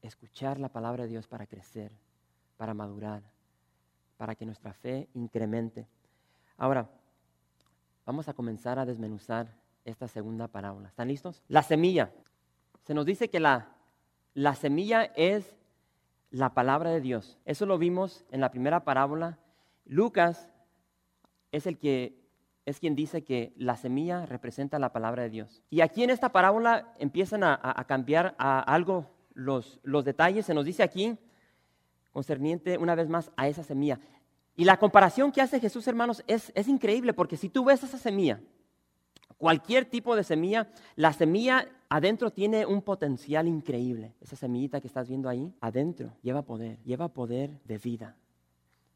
escuchar 0.00 0.60
la 0.60 0.68
palabra 0.68 1.02
de 1.02 1.10
Dios 1.10 1.26
para 1.26 1.48
crecer, 1.48 1.90
para 2.56 2.72
madurar, 2.72 3.24
para 4.16 4.36
que 4.36 4.46
nuestra 4.46 4.72
fe 4.72 5.08
incremente. 5.12 5.88
Ahora, 6.56 6.88
Vamos 8.04 8.28
a 8.28 8.34
comenzar 8.34 8.78
a 8.80 8.84
desmenuzar 8.84 9.54
esta 9.84 10.08
segunda 10.08 10.48
parábola. 10.48 10.88
¿Están 10.88 11.08
listos? 11.08 11.42
La 11.48 11.62
semilla. 11.62 12.12
Se 12.82 12.94
nos 12.94 13.06
dice 13.06 13.30
que 13.30 13.40
la, 13.40 13.76
la 14.34 14.54
semilla 14.54 15.04
es 15.04 15.54
la 16.30 16.54
palabra 16.54 16.90
de 16.90 17.00
Dios. 17.00 17.38
Eso 17.44 17.66
lo 17.66 17.78
vimos 17.78 18.24
en 18.30 18.40
la 18.40 18.50
primera 18.50 18.84
parábola. 18.84 19.38
Lucas 19.84 20.48
es 21.50 21.66
el 21.66 21.78
que 21.78 22.20
es 22.64 22.78
quien 22.78 22.94
dice 22.94 23.24
que 23.24 23.52
la 23.56 23.76
semilla 23.76 24.24
representa 24.24 24.78
la 24.78 24.92
palabra 24.92 25.24
de 25.24 25.30
Dios. 25.30 25.62
Y 25.68 25.80
aquí 25.80 26.04
en 26.04 26.10
esta 26.10 26.30
parábola 26.30 26.94
empiezan 26.98 27.42
a, 27.42 27.84
cambiar 27.88 28.36
a 28.38 28.60
algo 28.60 29.10
los, 29.34 29.80
los 29.82 30.04
detalles. 30.04 30.46
Se 30.46 30.54
nos 30.54 30.64
dice 30.64 30.84
aquí, 30.84 31.18
concerniente 32.12 32.78
una 32.78 32.94
vez 32.94 33.08
más 33.08 33.32
a 33.36 33.48
esa 33.48 33.64
semilla. 33.64 33.98
Y 34.54 34.64
la 34.64 34.78
comparación 34.78 35.32
que 35.32 35.40
hace 35.40 35.60
Jesús, 35.60 35.88
hermanos, 35.88 36.22
es, 36.26 36.52
increíble 36.68 37.14
porque 37.14 37.36
si 37.36 37.48
tú 37.48 37.64
ves 37.64 37.82
esa 37.82 37.98
semilla, 37.98 38.40
cualquier 39.42 39.86
tipo 39.86 40.14
de 40.14 40.22
semilla, 40.22 40.68
la 40.94 41.12
semilla 41.12 41.66
adentro 41.88 42.30
tiene 42.30 42.64
un 42.64 42.80
potencial 42.80 43.48
increíble. 43.48 44.14
Esa 44.20 44.36
semillita 44.36 44.80
que 44.80 44.86
estás 44.86 45.08
viendo 45.08 45.28
ahí, 45.28 45.52
adentro, 45.60 46.12
lleva 46.22 46.42
poder, 46.42 46.78
lleva 46.84 47.08
poder 47.08 47.60
de 47.64 47.76
vida. 47.76 48.14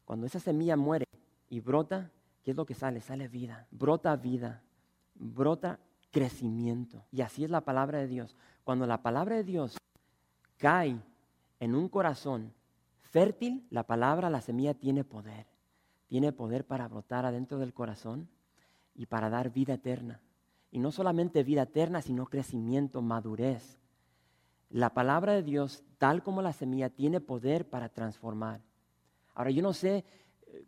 Cuando 0.05 0.25
esa 0.25 0.39
semilla 0.39 0.77
muere 0.77 1.03
y 1.49 1.59
brota, 1.59 2.11
¿qué 2.43 2.51
es 2.51 2.57
lo 2.57 2.65
que 2.65 2.75
sale? 2.75 3.01
Sale 3.01 3.27
vida, 3.27 3.67
brota 3.71 4.15
vida, 4.15 4.63
brota 5.15 5.81
crecimiento. 6.11 7.03
Y 7.11 7.23
así 7.23 7.43
es 7.43 7.49
la 7.49 7.65
palabra 7.65 7.99
de 7.99 8.07
Dios. 8.07 8.37
Cuando 8.63 8.87
la 8.87 9.01
palabra 9.01 9.35
de 9.35 9.43
Dios 9.43 9.75
cae 10.55 10.97
en 11.59 11.75
un 11.75 11.89
corazón 11.89 12.53
fértil, 13.01 13.67
la 13.69 13.83
palabra, 13.83 14.29
la 14.29 14.39
semilla 14.39 14.73
tiene 14.73 15.03
poder. 15.03 15.45
Tiene 16.07 16.31
poder 16.31 16.65
para 16.65 16.87
brotar 16.87 17.25
adentro 17.25 17.57
del 17.57 17.73
corazón 17.73 18.29
y 18.95 19.07
para 19.07 19.29
dar 19.29 19.51
vida 19.51 19.73
eterna. 19.73 20.21
Y 20.71 20.79
no 20.79 20.91
solamente 20.91 21.43
vida 21.43 21.63
eterna, 21.63 22.01
sino 22.01 22.25
crecimiento, 22.25 23.01
madurez. 23.01 23.79
La 24.69 24.93
palabra 24.93 25.33
de 25.33 25.43
Dios, 25.43 25.83
tal 25.97 26.23
como 26.23 26.41
la 26.41 26.53
semilla, 26.53 26.89
tiene 26.89 27.21
poder 27.21 27.69
para 27.69 27.89
transformar. 27.89 28.61
Ahora, 29.33 29.51
yo 29.51 29.61
no 29.61 29.71
sé 29.73 30.03
eh, 30.47 30.65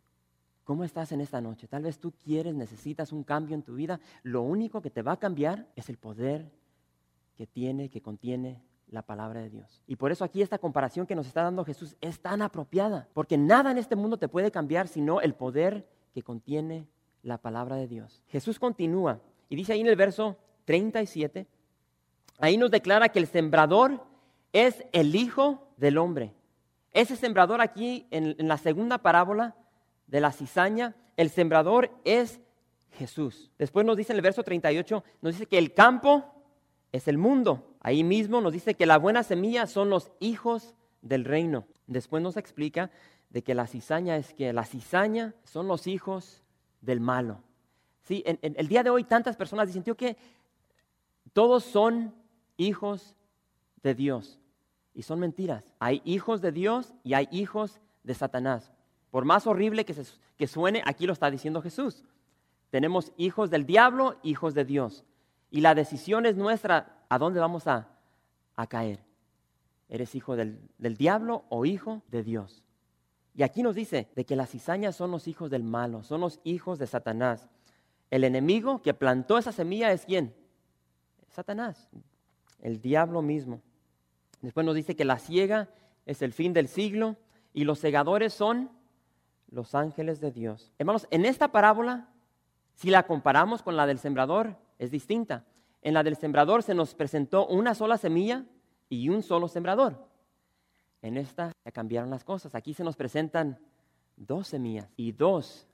cómo 0.64 0.84
estás 0.84 1.12
en 1.12 1.20
esta 1.20 1.40
noche. 1.40 1.68
Tal 1.68 1.82
vez 1.82 1.98
tú 1.98 2.12
quieres, 2.12 2.54
necesitas 2.54 3.12
un 3.12 3.24
cambio 3.24 3.54
en 3.54 3.62
tu 3.62 3.74
vida. 3.74 4.00
Lo 4.22 4.42
único 4.42 4.80
que 4.80 4.90
te 4.90 5.02
va 5.02 5.12
a 5.12 5.18
cambiar 5.18 5.68
es 5.76 5.90
el 5.90 5.98
poder 5.98 6.50
que 7.36 7.46
tiene, 7.46 7.90
que 7.90 8.00
contiene 8.00 8.62
la 8.90 9.02
palabra 9.02 9.40
de 9.40 9.50
Dios. 9.50 9.82
Y 9.86 9.96
por 9.96 10.12
eso 10.12 10.24
aquí 10.24 10.42
esta 10.42 10.58
comparación 10.58 11.06
que 11.06 11.14
nos 11.14 11.26
está 11.26 11.42
dando 11.42 11.64
Jesús 11.64 11.96
es 12.00 12.20
tan 12.20 12.42
apropiada, 12.42 13.08
porque 13.12 13.38
nada 13.38 13.70
en 13.70 13.78
este 13.78 13.96
mundo 13.96 14.18
te 14.18 14.28
puede 14.28 14.50
cambiar 14.50 14.88
sino 14.88 15.20
el 15.20 15.34
poder 15.34 15.88
que 16.12 16.22
contiene 16.22 16.88
la 17.22 17.38
palabra 17.38 17.76
de 17.76 17.86
Dios. 17.86 18.22
Jesús 18.26 18.58
continúa 18.58 19.20
y 19.50 19.56
dice 19.56 19.74
ahí 19.74 19.82
en 19.82 19.88
el 19.88 19.96
verso 19.96 20.38
37, 20.64 21.46
ahí 22.38 22.56
nos 22.56 22.70
declara 22.70 23.10
que 23.10 23.18
el 23.18 23.26
sembrador 23.26 24.02
es 24.52 24.82
el 24.92 25.14
Hijo 25.14 25.68
del 25.76 25.98
Hombre. 25.98 26.32
Ese 26.92 27.16
sembrador 27.16 27.60
aquí 27.60 28.06
en, 28.10 28.36
en 28.38 28.48
la 28.48 28.56
segunda 28.56 28.98
parábola 28.98 29.56
de 30.06 30.20
la 30.20 30.32
cizaña, 30.32 30.96
el 31.16 31.30
sembrador 31.30 31.90
es 32.04 32.40
Jesús. 32.92 33.50
Después 33.58 33.84
nos 33.84 33.96
dice 33.96 34.12
en 34.12 34.16
el 34.16 34.22
verso 34.22 34.42
38, 34.42 35.04
nos 35.20 35.34
dice 35.34 35.46
que 35.46 35.58
el 35.58 35.74
campo 35.74 36.24
es 36.92 37.08
el 37.08 37.18
mundo. 37.18 37.76
Ahí 37.80 38.04
mismo 38.04 38.40
nos 38.40 38.52
dice 38.52 38.74
que 38.74 38.86
la 38.86 38.98
buena 38.98 39.22
semilla 39.22 39.66
son 39.66 39.90
los 39.90 40.12
hijos 40.20 40.74
del 41.02 41.24
reino. 41.24 41.66
Después 41.86 42.22
nos 42.22 42.36
explica 42.36 42.90
de 43.30 43.42
que 43.42 43.54
la 43.54 43.66
cizaña 43.66 44.16
es 44.16 44.32
que 44.32 44.52
la 44.52 44.64
cizaña 44.64 45.34
son 45.44 45.66
los 45.66 45.86
hijos 45.86 46.42
del 46.80 47.00
malo. 47.00 47.42
Sí, 48.10 48.24
en, 48.26 48.40
el 48.42 48.66
día 48.66 48.82
de 48.82 48.90
hoy 48.90 49.04
tantas 49.04 49.36
personas 49.36 49.68
dicen, 49.68 49.84
que 49.84 50.16
todos 51.32 51.62
son 51.62 52.12
hijos 52.56 53.14
de 53.84 53.94
Dios. 53.94 54.40
Y 54.94 55.02
son 55.02 55.20
mentiras. 55.20 55.62
Hay 55.78 56.02
hijos 56.04 56.40
de 56.40 56.50
Dios 56.50 56.92
y 57.04 57.14
hay 57.14 57.28
hijos 57.30 57.78
de 58.02 58.14
Satanás. 58.14 58.72
Por 59.12 59.24
más 59.24 59.46
horrible 59.46 59.84
que, 59.84 59.94
que 60.36 60.46
suene, 60.48 60.82
aquí 60.86 61.06
lo 61.06 61.12
está 61.12 61.30
diciendo 61.30 61.62
Jesús. 61.62 62.02
Tenemos 62.70 63.12
hijos 63.16 63.48
del 63.48 63.64
diablo, 63.64 64.18
hijos 64.24 64.54
de 64.54 64.64
Dios. 64.64 65.04
Y 65.48 65.60
la 65.60 65.76
decisión 65.76 66.26
es 66.26 66.36
nuestra, 66.36 67.04
¿a 67.08 67.16
dónde 67.16 67.38
vamos 67.38 67.68
a, 67.68 67.86
caer? 68.68 69.04
¿Eres 69.88 70.16
hijo 70.16 70.34
del, 70.34 70.68
del, 70.78 70.96
diablo 70.96 71.44
o 71.48 71.64
hijo 71.64 72.02
de 72.08 72.24
Dios? 72.24 72.64
Y 73.36 73.44
aquí 73.44 73.62
nos 73.62 73.76
dice 73.76 74.08
de 74.16 74.24
que 74.24 74.34
las 74.34 74.50
cizañas 74.50 74.96
son 74.96 75.12
los 75.12 75.28
hijos 75.28 75.48
del 75.48 75.62
malo, 75.62 76.02
son 76.02 76.22
los 76.22 76.40
hijos 76.42 76.80
de 76.80 76.88
Satanás. 76.88 77.48
El 78.10 78.24
enemigo 78.24 78.82
que 78.82 78.94
plantó 78.94 79.38
esa 79.38 79.52
semilla 79.52 79.92
es 79.92 80.04
quién? 80.04 80.34
Satanás, 81.28 81.88
el 82.60 82.80
diablo 82.80 83.22
mismo. 83.22 83.62
Después 84.40 84.66
nos 84.66 84.74
dice 84.74 84.96
que 84.96 85.04
la 85.04 85.18
ciega 85.18 85.68
es 86.06 86.22
el 86.22 86.32
fin 86.32 86.52
del 86.52 86.66
siglo 86.66 87.16
y 87.52 87.64
los 87.64 87.78
segadores 87.78 88.32
son 88.32 88.70
los 89.50 89.74
ángeles 89.74 90.20
de 90.20 90.32
Dios. 90.32 90.72
Hermanos, 90.78 91.06
en 91.10 91.24
esta 91.24 91.52
parábola, 91.52 92.08
si 92.74 92.90
la 92.90 93.06
comparamos 93.06 93.62
con 93.62 93.76
la 93.76 93.86
del 93.86 93.98
sembrador, 93.98 94.56
es 94.78 94.90
distinta. 94.90 95.44
En 95.82 95.94
la 95.94 96.02
del 96.02 96.16
sembrador 96.16 96.62
se 96.62 96.74
nos 96.74 96.94
presentó 96.94 97.46
una 97.46 97.74
sola 97.74 97.96
semilla 97.96 98.44
y 98.88 99.08
un 99.08 99.22
solo 99.22 99.48
sembrador. 99.48 100.08
En 101.02 101.16
esta 101.16 101.52
cambiaron 101.72 102.10
las 102.10 102.24
cosas. 102.24 102.54
Aquí 102.54 102.74
se 102.74 102.84
nos 102.84 102.96
presentan 102.96 103.58
dos 104.16 104.48
semillas 104.48 104.88
y 104.96 105.12
dos 105.12 105.66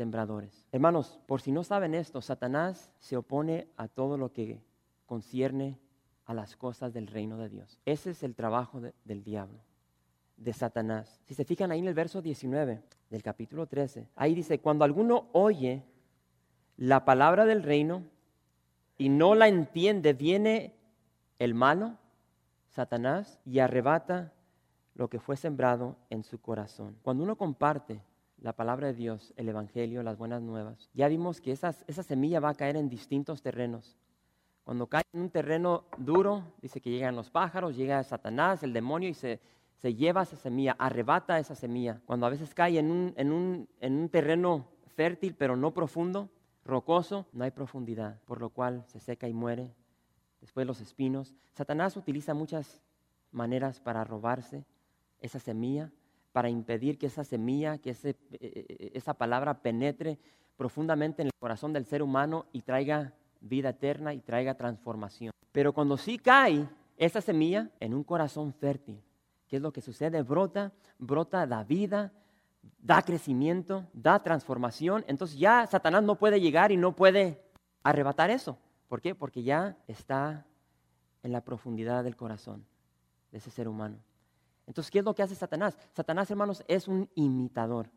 sembradores. 0.00 0.64
Hermanos, 0.72 1.20
por 1.26 1.42
si 1.42 1.52
no 1.52 1.62
saben 1.62 1.94
esto, 1.94 2.22
Satanás 2.22 2.90
se 3.00 3.18
opone 3.18 3.68
a 3.76 3.86
todo 3.86 4.16
lo 4.16 4.32
que 4.32 4.62
concierne 5.04 5.78
a 6.24 6.32
las 6.32 6.56
cosas 6.56 6.94
del 6.94 7.06
reino 7.06 7.36
de 7.36 7.50
Dios. 7.50 7.78
Ese 7.84 8.12
es 8.12 8.22
el 8.22 8.34
trabajo 8.34 8.80
del 9.04 9.22
diablo, 9.22 9.58
de 10.38 10.54
Satanás. 10.54 11.20
Si 11.24 11.34
se 11.34 11.44
fijan 11.44 11.70
ahí 11.70 11.80
en 11.80 11.88
el 11.88 11.92
verso 11.92 12.22
19 12.22 12.82
del 13.10 13.22
capítulo 13.22 13.66
13, 13.66 14.08
ahí 14.16 14.34
dice, 14.34 14.58
cuando 14.58 14.86
alguno 14.86 15.28
oye 15.32 15.84
la 16.78 17.04
palabra 17.04 17.44
del 17.44 17.62
reino 17.62 18.02
y 18.96 19.10
no 19.10 19.34
la 19.34 19.48
entiende, 19.48 20.14
viene 20.14 20.76
el 21.38 21.52
malo, 21.52 21.98
Satanás, 22.70 23.38
y 23.44 23.58
arrebata 23.58 24.32
lo 24.94 25.10
que 25.10 25.20
fue 25.20 25.36
sembrado 25.36 25.98
en 26.08 26.22
su 26.22 26.40
corazón. 26.40 26.96
Cuando 27.02 27.22
uno 27.22 27.36
comparte 27.36 28.00
la 28.40 28.52
palabra 28.52 28.88
de 28.88 28.94
Dios, 28.94 29.32
el 29.36 29.48
Evangelio, 29.48 30.02
las 30.02 30.16
buenas 30.18 30.42
nuevas, 30.42 30.90
ya 30.94 31.08
vimos 31.08 31.40
que 31.40 31.52
esa 31.52 31.72
semilla 31.72 32.40
va 32.40 32.50
a 32.50 32.54
caer 32.54 32.76
en 32.76 32.88
distintos 32.88 33.42
terrenos. 33.42 33.98
Cuando 34.64 34.86
cae 34.86 35.02
en 35.12 35.22
un 35.22 35.30
terreno 35.30 35.84
duro, 35.98 36.44
dice 36.62 36.80
que 36.80 36.90
llegan 36.90 37.16
los 37.16 37.30
pájaros, 37.30 37.76
llega 37.76 38.02
Satanás, 38.04 38.62
el 38.62 38.72
demonio, 38.72 39.08
y 39.08 39.14
se, 39.14 39.40
se 39.78 39.94
lleva 39.94 40.22
esa 40.22 40.36
semilla, 40.36 40.76
arrebata 40.78 41.38
esa 41.38 41.54
semilla. 41.54 42.00
Cuando 42.06 42.26
a 42.26 42.30
veces 42.30 42.54
cae 42.54 42.78
en 42.78 42.90
un, 42.90 43.12
en 43.16 43.32
un, 43.32 43.68
en 43.80 43.98
un 43.98 44.08
terreno 44.08 44.68
fértil, 44.94 45.34
pero 45.34 45.56
no 45.56 45.72
profundo, 45.72 46.28
rocoso, 46.64 47.26
no 47.32 47.44
hay 47.44 47.50
profundidad, 47.50 48.20
por 48.26 48.40
lo 48.40 48.50
cual 48.50 48.84
se 48.86 49.00
seca 49.00 49.26
y 49.26 49.32
muere. 49.32 49.74
Después 50.40 50.66
los 50.66 50.80
espinos. 50.80 51.34
Satanás 51.52 51.96
utiliza 51.96 52.32
muchas 52.34 52.80
maneras 53.32 53.80
para 53.80 54.04
robarse 54.04 54.64
esa 55.20 55.40
semilla, 55.40 55.90
para 56.32 56.48
impedir 56.48 56.98
que 56.98 57.06
esa 57.06 57.24
semilla, 57.24 57.78
que 57.78 57.90
ese, 57.90 58.10
eh, 58.10 58.16
eh, 58.40 58.90
esa 58.94 59.14
palabra 59.14 59.62
penetre 59.62 60.18
profundamente 60.56 61.22
en 61.22 61.28
el 61.28 61.32
corazón 61.38 61.72
del 61.72 61.86
ser 61.86 62.02
humano 62.02 62.46
y 62.52 62.62
traiga 62.62 63.14
vida 63.40 63.70
eterna 63.70 64.14
y 64.14 64.20
traiga 64.20 64.54
transformación. 64.54 65.32
Pero 65.52 65.72
cuando 65.72 65.96
sí 65.96 66.18
cae 66.18 66.68
esa 66.96 67.20
semilla 67.20 67.70
en 67.80 67.94
un 67.94 68.04
corazón 68.04 68.52
fértil, 68.52 69.00
¿qué 69.48 69.56
es 69.56 69.62
lo 69.62 69.72
que 69.72 69.80
sucede? 69.80 70.22
Brota, 70.22 70.72
brota, 70.98 71.46
da 71.46 71.64
vida, 71.64 72.12
da 72.78 73.02
crecimiento, 73.02 73.86
da 73.92 74.22
transformación. 74.22 75.04
Entonces 75.08 75.38
ya 75.38 75.66
Satanás 75.66 76.02
no 76.02 76.16
puede 76.16 76.40
llegar 76.40 76.72
y 76.72 76.76
no 76.76 76.94
puede 76.94 77.42
arrebatar 77.82 78.30
eso. 78.30 78.58
¿Por 78.88 79.00
qué? 79.00 79.14
Porque 79.14 79.42
ya 79.42 79.76
está 79.88 80.46
en 81.22 81.32
la 81.32 81.42
profundidad 81.42 82.04
del 82.04 82.16
corazón 82.16 82.64
de 83.32 83.38
ese 83.38 83.50
ser 83.50 83.68
humano. 83.68 83.98
Entonces, 84.70 84.92
¿qué 84.92 85.00
es 85.00 85.04
lo 85.04 85.16
que 85.16 85.24
hace 85.24 85.34
Satanás? 85.34 85.76
Satanás, 85.96 86.30
hermanos, 86.30 86.62
es 86.68 86.86
un 86.86 87.10
imitador, 87.16 87.90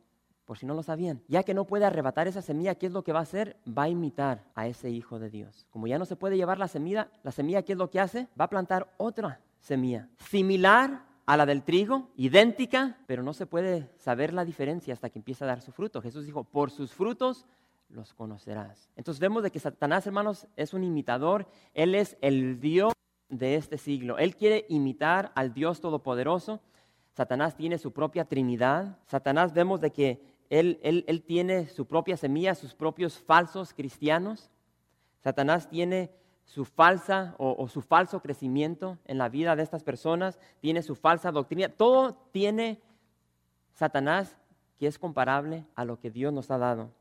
por 0.44 0.58
si 0.58 0.66
no 0.66 0.74
lo 0.74 0.82
sabían. 0.82 1.22
Ya 1.28 1.44
que 1.44 1.54
no 1.54 1.66
puede 1.66 1.86
arrebatar 1.86 2.28
esa 2.28 2.42
semilla, 2.42 2.74
¿qué 2.74 2.88
es 2.88 2.92
lo 2.92 3.04
que 3.04 3.14
va 3.14 3.20
a 3.20 3.22
hacer? 3.22 3.58
Va 3.68 3.84
a 3.84 3.90
imitar 3.90 4.44
a 4.56 4.66
ese 4.66 4.90
hijo 4.90 5.20
de 5.20 5.30
Dios. 5.30 5.68
Como 5.70 5.86
ya 5.86 6.00
no 6.00 6.06
se 6.06 6.16
puede 6.16 6.36
llevar 6.36 6.58
la 6.58 6.68
semilla, 6.68 7.12
la 7.22 7.32
semilla, 7.32 7.62
¿qué 7.62 7.74
es 7.74 7.78
lo 7.78 7.92
que 7.92 8.00
hace? 8.00 8.28
Va 8.40 8.46
a 8.46 8.50
plantar 8.50 8.92
otra 8.98 9.40
semilla, 9.60 10.10
similar 10.18 11.06
a 11.28 11.38
la 11.38 11.46
del 11.46 11.62
trigo, 11.62 12.10
idéntica, 12.16 12.98
pero 13.06 13.22
no 13.22 13.34
se 13.34 13.46
puede 13.46 13.92
saber 13.98 14.34
la 14.34 14.44
diferencia 14.44 14.96
hasta 14.96 15.12
que 15.12 15.20
empieza 15.20 15.46
a 15.46 15.50
dar 15.50 15.62
su 15.62 15.72
fruto. 15.72 16.02
Jesús 16.02 16.26
dijo, 16.26 16.44
por 16.44 16.72
sus 16.72 16.92
frutos 16.92 17.46
los 17.90 18.16
conocerás. 18.16 18.90
Entonces 18.96 19.20
vemos 19.20 19.44
de 19.44 19.52
que 19.52 19.60
Satanás, 19.60 20.08
hermanos, 20.08 20.48
es 20.56 20.74
un 20.74 20.84
imitador, 20.84 21.46
él 21.76 21.94
es 21.94 22.18
el 22.22 22.60
Dios 22.60 22.93
de 23.38 23.56
este 23.56 23.78
siglo. 23.78 24.18
Él 24.18 24.36
quiere 24.36 24.66
imitar 24.70 25.32
al 25.36 25.54
Dios 25.54 25.82
Todopoderoso. 25.82 26.62
Satanás 27.14 27.56
tiene 27.56 27.78
su 27.78 27.92
propia 27.92 28.26
Trinidad. 28.26 28.98
Satanás 29.06 29.54
vemos 29.54 29.82
de 29.82 29.92
que 29.92 30.22
él, 30.50 30.80
él 30.82 31.24
tiene 31.24 31.68
su 31.68 31.86
propia 31.86 32.18
semilla, 32.18 32.56
sus 32.56 32.74
propios 32.74 33.18
falsos 33.20 33.74
cristianos. 33.74 34.50
Satanás 35.20 35.70
tiene 35.70 36.12
su 36.46 36.66
falsa 36.66 37.36
o, 37.38 37.68
su 37.68 37.82
falso 37.82 38.22
crecimiento 38.22 38.98
en 39.06 39.18
la 39.18 39.30
vida 39.30 39.56
de 39.56 39.64
estas 39.64 39.84
personas, 39.84 40.40
tiene 40.60 40.84
su 40.84 40.96
falsa 40.96 41.32
doctrina, 41.32 41.70
todo 41.70 42.14
tiene 42.32 42.82
Satanás 43.74 44.38
que 44.78 44.88
es 44.88 45.00
comparable 45.00 45.66
a 45.76 45.86
lo 45.86 46.00
que 46.00 46.12
Dios 46.12 46.34
nos 46.34 46.52
ha 46.52 46.58
dado. 46.58 46.92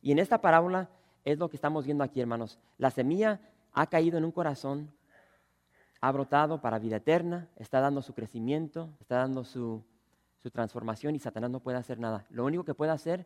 Y 0.00 0.12
en 0.12 0.18
esta 0.18 0.40
parábola 0.40 0.88
es 1.24 1.38
lo 1.38 1.48
que 1.48 1.56
estamos 1.56 1.84
viendo 1.84 2.04
aquí, 2.04 2.20
hermanos. 2.20 2.58
La 2.78 2.90
semilla 2.90 3.40
ha 3.72 3.86
caído 3.86 4.18
en 4.18 4.24
un 4.24 4.32
corazón, 4.32 4.92
ha 6.02 6.10
brotado 6.10 6.60
para 6.60 6.80
vida 6.80 6.96
eterna, 6.96 7.48
está 7.56 7.80
dando 7.80 8.02
su 8.02 8.12
crecimiento, 8.12 8.90
está 9.00 9.18
dando 9.18 9.44
su, 9.44 9.84
su 10.42 10.50
transformación 10.50 11.14
y 11.14 11.20
Satanás 11.20 11.50
no 11.50 11.60
puede 11.60 11.78
hacer 11.78 12.00
nada. 12.00 12.26
Lo 12.28 12.44
único 12.44 12.64
que 12.64 12.74
puede 12.74 12.90
hacer 12.90 13.24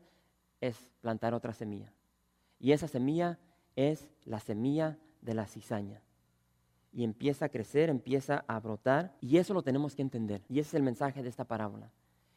es 0.60 0.76
plantar 1.00 1.32
otra 1.32 1.54
semilla. 1.54 1.90
Y 2.60 2.72
esa 2.72 2.86
semilla 2.86 3.38
es 3.76 4.10
la 4.26 4.40
semilla 4.40 4.98
de 5.22 5.32
la 5.32 5.46
cizaña. 5.46 6.02
Y 6.92 7.02
empieza 7.02 7.46
a 7.46 7.48
crecer, 7.48 7.88
empieza 7.88 8.44
a 8.46 8.60
brotar. 8.60 9.16
Y 9.22 9.38
eso 9.38 9.54
lo 9.54 9.62
tenemos 9.62 9.96
que 9.96 10.02
entender. 10.02 10.42
Y 10.46 10.60
ese 10.60 10.68
es 10.68 10.74
el 10.74 10.82
mensaje 10.82 11.22
de 11.22 11.30
esta 11.30 11.44
parábola. 11.44 11.90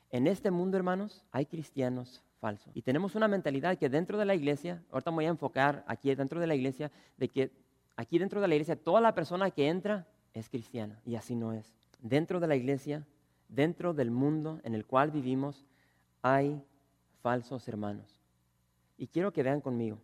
En 0.10 0.26
este 0.26 0.52
mundo, 0.52 0.78
hermanos, 0.78 1.26
hay 1.34 1.48
cristianos 1.48 2.24
falsos. 2.40 2.74
Y 2.78 2.82
tenemos 2.82 3.14
una 3.14 3.28
mentalidad 3.28 3.78
que 3.78 3.90
dentro 3.90 4.18
de 4.18 4.24
la 4.24 4.36
iglesia, 4.36 4.82
ahorita 4.90 5.12
me 5.12 5.16
voy 5.16 5.26
a 5.26 5.30
enfocar 5.30 5.84
aquí 5.86 6.16
dentro 6.16 6.40
de 6.40 6.48
la 6.48 6.56
iglesia, 6.56 6.92
de 7.18 7.28
que 7.28 7.52
aquí 7.98 8.18
dentro 8.20 8.40
de 8.40 8.48
la 8.48 8.56
iglesia 8.56 8.82
toda 8.82 9.02
la 9.02 9.14
persona 9.14 9.52
que 9.52 9.68
entra 9.68 10.08
es 10.34 10.50
cristiana. 10.50 11.00
Y 11.06 11.16
así 11.16 11.36
no 11.36 11.54
es. 11.54 11.74
Dentro 12.02 12.40
de 12.40 12.48
la 12.48 12.56
iglesia, 12.56 13.06
dentro 13.48 13.94
del 13.94 14.12
mundo 14.12 14.60
en 14.64 14.76
el 14.76 14.86
cual 14.86 15.12
vivimos, 15.12 15.66
hay 16.22 16.64
falsos 17.22 17.68
hermanos. 17.68 18.20
Y 18.98 19.08
quiero 19.08 19.32
que 19.32 19.44
vean 19.44 19.62
conmigo 19.62 20.00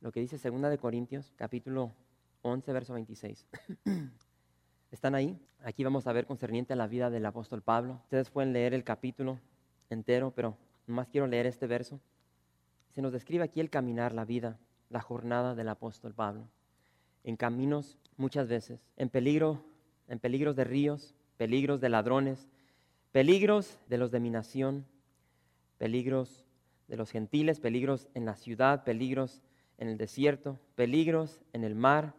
lo 0.00 0.10
que 0.10 0.20
dice 0.20 0.36
2 0.36 0.62
de 0.62 0.78
Corintios, 0.78 1.32
capítulo 1.36 1.92
11, 2.42 2.72
verso 2.72 2.94
26. 2.94 3.46
¿Están 4.90 5.14
ahí? 5.14 5.38
Aquí 5.64 5.84
vamos 5.84 6.06
a 6.06 6.12
ver 6.12 6.26
concerniente 6.26 6.72
a 6.72 6.76
la 6.76 6.88
vida 6.88 7.08
del 7.08 7.24
apóstol 7.24 7.62
Pablo. 7.62 8.00
Ustedes 8.02 8.30
pueden 8.30 8.52
leer 8.52 8.74
el 8.74 8.84
capítulo 8.84 9.38
entero, 9.90 10.32
pero 10.34 10.56
más 10.86 11.08
quiero 11.08 11.26
leer 11.26 11.46
este 11.46 11.66
verso. 11.66 12.00
Se 12.90 13.00
nos 13.00 13.12
describe 13.12 13.44
aquí 13.44 13.60
el 13.60 13.70
caminar, 13.70 14.12
la 14.12 14.24
vida, 14.24 14.58
la 14.90 15.00
jornada 15.00 15.54
del 15.54 15.68
apóstol 15.68 16.12
Pablo. 16.14 16.48
En 17.24 17.36
caminos 17.36 17.98
muchas 18.16 18.48
veces, 18.48 18.80
en 18.96 19.08
peligro, 19.08 19.64
en 20.08 20.18
peligros 20.18 20.56
de 20.56 20.64
ríos, 20.64 21.14
peligros 21.36 21.80
de 21.80 21.88
ladrones, 21.88 22.48
peligros 23.12 23.78
de 23.88 23.98
los 23.98 24.10
de 24.10 24.20
mi 24.20 24.30
nación, 24.30 24.86
peligros 25.78 26.44
de 26.88 26.96
los 26.96 27.10
gentiles, 27.10 27.60
peligros 27.60 28.08
en 28.14 28.24
la 28.24 28.36
ciudad, 28.36 28.84
peligros 28.84 29.42
en 29.78 29.88
el 29.88 29.98
desierto, 29.98 30.58
peligros 30.74 31.40
en 31.52 31.64
el 31.64 31.74
mar, 31.74 32.14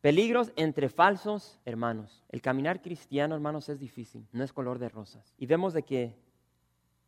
peligros 0.00 0.52
entre 0.56 0.88
falsos 0.88 1.58
hermanos. 1.64 2.24
El 2.28 2.42
caminar 2.42 2.80
cristiano, 2.82 3.34
hermanos, 3.34 3.68
es 3.68 3.78
difícil, 3.78 4.26
no 4.32 4.44
es 4.44 4.52
color 4.52 4.78
de 4.78 4.88
rosas. 4.88 5.34
Y 5.38 5.46
vemos 5.46 5.72
de 5.74 5.82
que 5.82 6.14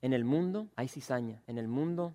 en 0.02 0.12
el 0.12 0.24
mundo 0.24 0.68
hay 0.76 0.88
cizaña, 0.88 1.42
en 1.46 1.58
el 1.58 1.68
mundo 1.68 2.14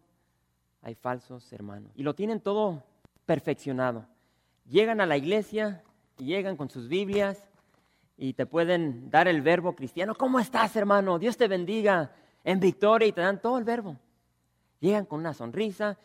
hay 0.82 0.96
falsos 0.96 1.52
hermanos. 1.54 1.92
Y 1.96 2.04
lo 2.04 2.16
tienen 2.16 2.40
todo 2.40 2.84
perfeccionado. 3.26 4.06
Llegan 4.66 5.02
a 5.02 5.06
la 5.06 5.18
iglesia, 5.18 5.84
llegan 6.18 6.58
con 6.58 6.70
sus 6.70 6.88
Biblias 6.88 7.50
y 8.18 8.34
te 8.34 8.46
pueden 8.46 9.10
dar 9.10 9.28
el 9.28 9.42
verbo 9.42 9.76
cristiano. 9.76 10.16
¿Cómo 10.16 10.40
estás, 10.40 10.76
hermano? 10.76 11.20
Dios 11.20 11.38
te 11.38 11.48
bendiga 11.48 12.12
en 12.44 12.60
victoria 12.60 13.08
y 13.08 13.12
te 13.12 13.22
dan 13.22 13.42
todo 13.42 13.58
el 13.58 13.64
verbo. 13.64 13.98
Llegan 14.80 15.06
con 15.06 15.20
una 15.20 15.34
sonrisa, 15.34 15.98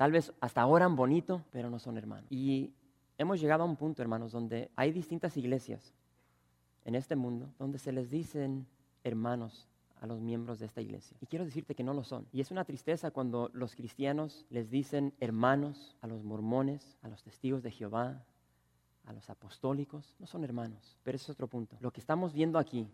Tal 0.00 0.12
vez 0.12 0.32
hasta 0.40 0.64
oran 0.64 0.96
bonito, 0.96 1.44
pero 1.50 1.68
no 1.68 1.78
son 1.78 1.98
hermanos. 1.98 2.24
Y 2.30 2.72
hemos 3.18 3.38
llegado 3.38 3.64
a 3.64 3.66
un 3.66 3.76
punto, 3.76 4.00
hermanos, 4.00 4.32
donde 4.32 4.70
hay 4.74 4.92
distintas 4.92 5.36
iglesias 5.36 5.92
en 6.86 6.94
este 6.94 7.16
mundo 7.16 7.52
donde 7.58 7.78
se 7.78 7.92
les 7.92 8.08
dicen 8.08 8.66
hermanos 9.04 9.68
a 10.00 10.06
los 10.06 10.20
miembros 10.20 10.58
de 10.58 10.66
esta 10.66 10.80
iglesia. 10.80 11.16
Y 11.20 11.26
quiero 11.26 11.44
decirte 11.44 11.74
que 11.74 11.84
no 11.84 11.94
lo 11.94 12.04
son. 12.04 12.26
Y 12.32 12.40
es 12.40 12.50
una 12.50 12.64
tristeza 12.64 13.10
cuando 13.10 13.50
los 13.52 13.76
cristianos 13.76 14.46
les 14.48 14.70
dicen 14.70 15.14
hermanos 15.20 15.96
a 16.00 16.06
los 16.06 16.24
mormones, 16.24 16.96
a 17.02 17.08
los 17.08 17.22
testigos 17.22 17.62
de 17.62 17.70
Jehová, 17.70 18.24
a 19.04 19.12
los 19.12 19.28
apostólicos. 19.28 20.16
No 20.18 20.26
son 20.26 20.42
hermanos. 20.42 20.98
Pero 21.02 21.16
ese 21.16 21.24
es 21.24 21.30
otro 21.30 21.48
punto. 21.48 21.76
Lo 21.80 21.92
que 21.92 22.00
estamos 22.00 22.32
viendo 22.32 22.58
aquí 22.58 22.88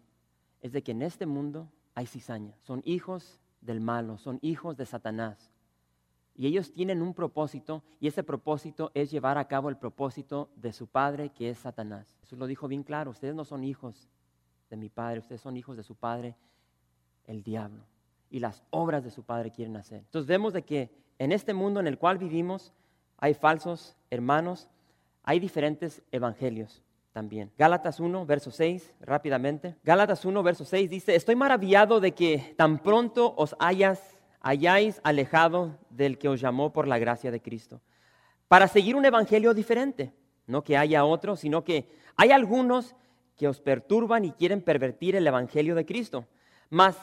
es 0.61 0.73
de 0.73 0.83
que 0.83 0.93
en 0.93 1.03
este 1.03 1.27
mundo 1.27 1.71
hay 1.95 2.07
cizaña. 2.07 2.55
Son 2.63 2.83
hijos 2.85 3.41
del 3.61 3.81
malo, 3.81 4.19
son 4.19 4.39
hijos 4.43 4.77
de 4.77 4.87
Satanás. 4.87 5.53
Y 6.35 6.47
ellos 6.47 6.73
tienen 6.73 7.01
un 7.01 7.15
propósito 7.15 7.83
y 7.99 8.09
ese 8.09 8.23
propósito 8.23 8.91
es 8.95 9.11
llevar 9.11 9.39
a 9.39 9.49
cabo 9.49 9.71
el 9.71 9.79
propósito 9.79 10.51
de 10.57 10.73
su 10.73 10.87
padre 10.87 11.31
que 11.31 11.49
es 11.49 11.59
Satanás. 11.59 12.15
Jesús 12.21 12.39
lo 12.39 12.47
dijo 12.47 12.69
bien 12.69 12.83
claro, 12.83 13.13
ustedes 13.13 13.35
no 13.35 13.45
son 13.45 13.65
hijos 13.65 14.09
de 14.69 14.77
mi 14.77 14.91
padre, 14.91 15.21
ustedes 15.21 15.41
son 15.41 15.57
hijos 15.57 15.77
de 15.77 15.83
su 15.83 15.95
padre, 15.95 16.37
el 17.27 17.43
diablo. 17.43 17.83
Y 18.31 18.41
las 18.41 18.63
obras 18.71 19.05
de 19.05 19.11
su 19.11 19.23
padre 19.23 19.51
quieren 19.51 19.77
hacer. 19.77 19.99
Entonces 19.99 20.27
vemos 20.27 20.53
de 20.53 20.63
que 20.63 20.91
en 21.19 21.33
este 21.33 21.55
mundo 21.55 21.81
en 21.81 21.87
el 21.87 21.99
cual 21.99 22.19
vivimos 22.19 22.73
hay 23.19 23.35
falsos 23.35 23.97
hermanos, 24.11 24.69
hay 25.23 25.41
diferentes 25.41 26.03
evangelios 26.13 26.83
también. 27.13 27.51
Gálatas 27.57 28.01
1, 28.01 28.27
verso 28.27 28.51
6, 28.51 28.95
rápidamente. 29.01 29.77
Gálatas 29.85 30.25
1, 30.25 30.43
verso 30.43 30.65
6 30.65 30.91
dice, 30.91 31.15
estoy 31.15 31.37
maravillado 31.37 32.01
de 32.01 32.13
que 32.13 32.55
tan 32.57 32.83
pronto 32.83 33.35
os 33.37 33.57
hayas 33.59 34.17
hayáis 34.47 35.01
alejado 35.03 35.77
del 35.91 36.19
que 36.19 36.29
os 36.29 36.41
llamó 36.41 36.73
por 36.73 36.87
la 36.87 36.99
gracia 36.99 37.33
de 37.33 37.43
Cristo, 37.43 37.81
para 38.47 38.69
seguir 38.69 38.95
un 38.95 39.05
evangelio 39.05 39.55
diferente. 39.55 40.13
No 40.47 40.63
que 40.63 40.77
haya 40.77 41.05
otro, 41.05 41.35
sino 41.35 41.65
que 41.65 41.89
hay 42.15 42.31
algunos 42.31 42.95
que 43.37 43.49
os 43.49 43.61
perturban 43.61 44.25
y 44.25 44.31
quieren 44.31 44.63
pervertir 44.63 45.17
el 45.17 45.27
evangelio 45.27 45.75
de 45.75 45.85
Cristo. 45.85 46.27
Mas 46.71 46.97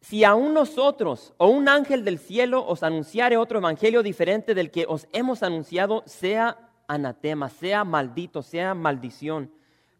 si 0.00 0.24
aún 0.24 0.52
nosotros 0.52 1.32
o 1.38 1.48
un 1.48 1.68
ángel 1.68 2.04
del 2.04 2.18
cielo 2.18 2.66
os 2.66 2.82
anunciare 2.82 3.36
otro 3.36 3.58
evangelio 3.58 4.02
diferente 4.02 4.54
del 4.54 4.70
que 4.70 4.84
os 4.88 5.08
hemos 5.12 5.42
anunciado, 5.42 6.02
sea 6.06 6.58
anatema, 6.88 7.48
sea 7.48 7.84
maldito, 7.84 8.42
sea 8.42 8.74
maldición. 8.74 9.50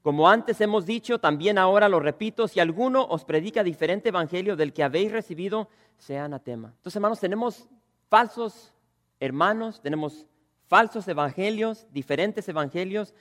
Como 0.02 0.28
antes 0.28 0.60
hemos 0.60 0.84
dicho, 0.84 1.18
también 1.18 1.56
ahora 1.56 1.88
lo 1.88 2.00
repito, 2.00 2.46
si 2.46 2.60
alguno 2.60 3.06
os 3.06 3.24
predica 3.24 3.62
diferente 3.62 4.10
evangelio 4.10 4.56
del 4.56 4.74
que 4.74 4.82
habéis 4.82 5.10
recibido, 5.10 5.68
sea 5.96 6.26
anatema. 6.26 6.74
Entonces, 6.76 6.96
hermanos, 6.96 7.20
tenemos 7.20 7.66
falsos 8.10 8.74
hermanos, 9.20 9.80
tenemos 9.80 10.26
falsos 10.66 11.08
evangelios, 11.08 11.86
diferentes 11.90 12.48
evangelios. 12.48 13.14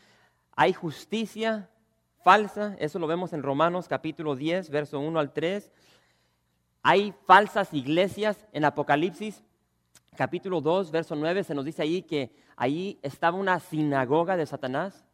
Hay 0.56 0.74
justicia 0.74 1.70
falsa, 2.24 2.76
eso 2.80 3.00
lo 3.00 3.08
vemos 3.08 3.34
en 3.34 3.44
Romanos 3.44 3.88
capítulo 3.88 4.36
10, 4.36 4.70
verso 4.70 5.00
1 5.00 5.20
al 5.20 5.34
3. 5.34 5.72
Hay 6.82 7.14
falsas 7.26 7.74
iglesias 7.74 8.48
en 8.52 8.66
Apocalipsis 8.66 9.44
capítulo 10.16 10.62
2, 10.62 10.92
verso 10.92 11.16
9, 11.16 11.44
se 11.44 11.56
nos 11.56 11.66
dice 11.66 11.82
ahí 11.82 12.04
que 12.04 12.36
ahí 12.56 13.00
estaba 13.02 13.38
una 13.38 13.60
sinagoga 13.60 14.38
de 14.38 14.46
Satanás. 14.46 15.06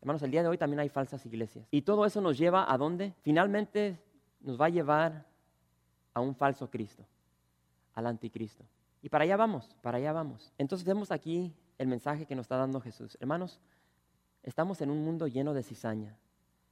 Hermanos, 0.00 0.22
el 0.22 0.30
día 0.30 0.42
de 0.42 0.48
hoy 0.48 0.58
también 0.58 0.80
hay 0.80 0.88
falsas 0.88 1.24
iglesias. 1.26 1.66
Y 1.70 1.82
todo 1.82 2.06
eso 2.06 2.20
nos 2.20 2.38
lleva 2.38 2.72
a 2.72 2.78
dónde? 2.78 3.14
Finalmente 3.22 4.00
nos 4.40 4.60
va 4.60 4.66
a 4.66 4.70
llevar 4.70 5.26
a 6.14 6.20
un 6.20 6.34
falso 6.34 6.70
Cristo, 6.70 7.04
al 7.94 8.06
anticristo. 8.06 8.64
Y 9.02 9.08
para 9.08 9.24
allá 9.24 9.36
vamos, 9.36 9.76
para 9.82 9.98
allá 9.98 10.12
vamos. 10.12 10.52
Entonces 10.58 10.86
vemos 10.86 11.10
aquí 11.10 11.54
el 11.78 11.88
mensaje 11.88 12.26
que 12.26 12.34
nos 12.34 12.44
está 12.44 12.56
dando 12.56 12.80
Jesús. 12.80 13.16
Hermanos, 13.20 13.60
estamos 14.42 14.80
en 14.80 14.90
un 14.90 15.04
mundo 15.04 15.26
lleno 15.26 15.54
de 15.54 15.62
cizaña. 15.62 16.16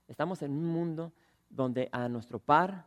Estamos 0.09 0.42
en 0.42 0.53
un 0.53 0.66
mundo 0.66 1.12
donde 1.51 1.88
a 1.92 2.09
nuestro 2.09 2.38
par 2.38 2.87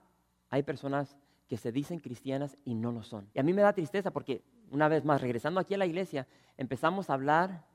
hay 0.50 0.64
personas 0.64 1.16
que 1.48 1.58
se 1.58 1.72
dicen 1.72 2.00
cristianas 2.00 2.58
y 2.64 2.76
no 2.76 2.92
lo 2.92 3.04
son. 3.04 3.28
Y 3.34 3.40
a 3.40 3.44
mí 3.44 3.54
me 3.54 3.62
da 3.62 3.74
tristeza 3.74 4.12
porque, 4.12 4.44
una 4.72 4.88
vez 4.88 5.04
más, 5.04 5.22
regresando 5.22 5.60
aquí 5.60 5.74
a 5.74 5.78
la 5.78 5.86
iglesia, 5.86 6.28
empezamos 6.58 7.10
a 7.10 7.14
hablar 7.14 7.66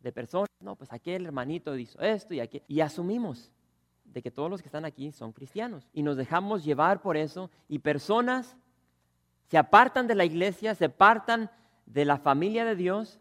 de 0.00 0.12
personas, 0.12 0.48
no, 0.60 0.76
pues 0.76 0.92
aquel 0.92 1.26
hermanito 1.26 1.76
hizo 1.76 2.00
esto 2.00 2.34
y 2.34 2.40
aquel, 2.40 2.62
y 2.66 2.80
asumimos 2.80 3.52
de 4.04 4.22
que 4.22 4.30
todos 4.30 4.50
los 4.50 4.62
que 4.62 4.68
están 4.68 4.84
aquí 4.84 5.12
son 5.12 5.32
cristianos. 5.32 5.88
Y 5.92 6.02
nos 6.02 6.16
dejamos 6.16 6.64
llevar 6.64 7.02
por 7.02 7.16
eso 7.16 7.50
y 7.68 7.78
personas 7.78 8.56
se 9.48 9.58
apartan 9.58 10.06
de 10.06 10.14
la 10.14 10.24
iglesia, 10.24 10.74
se 10.74 10.86
apartan 10.86 11.50
de 11.86 12.04
la 12.04 12.16
familia 12.16 12.64
de 12.64 12.76
Dios 12.76 13.20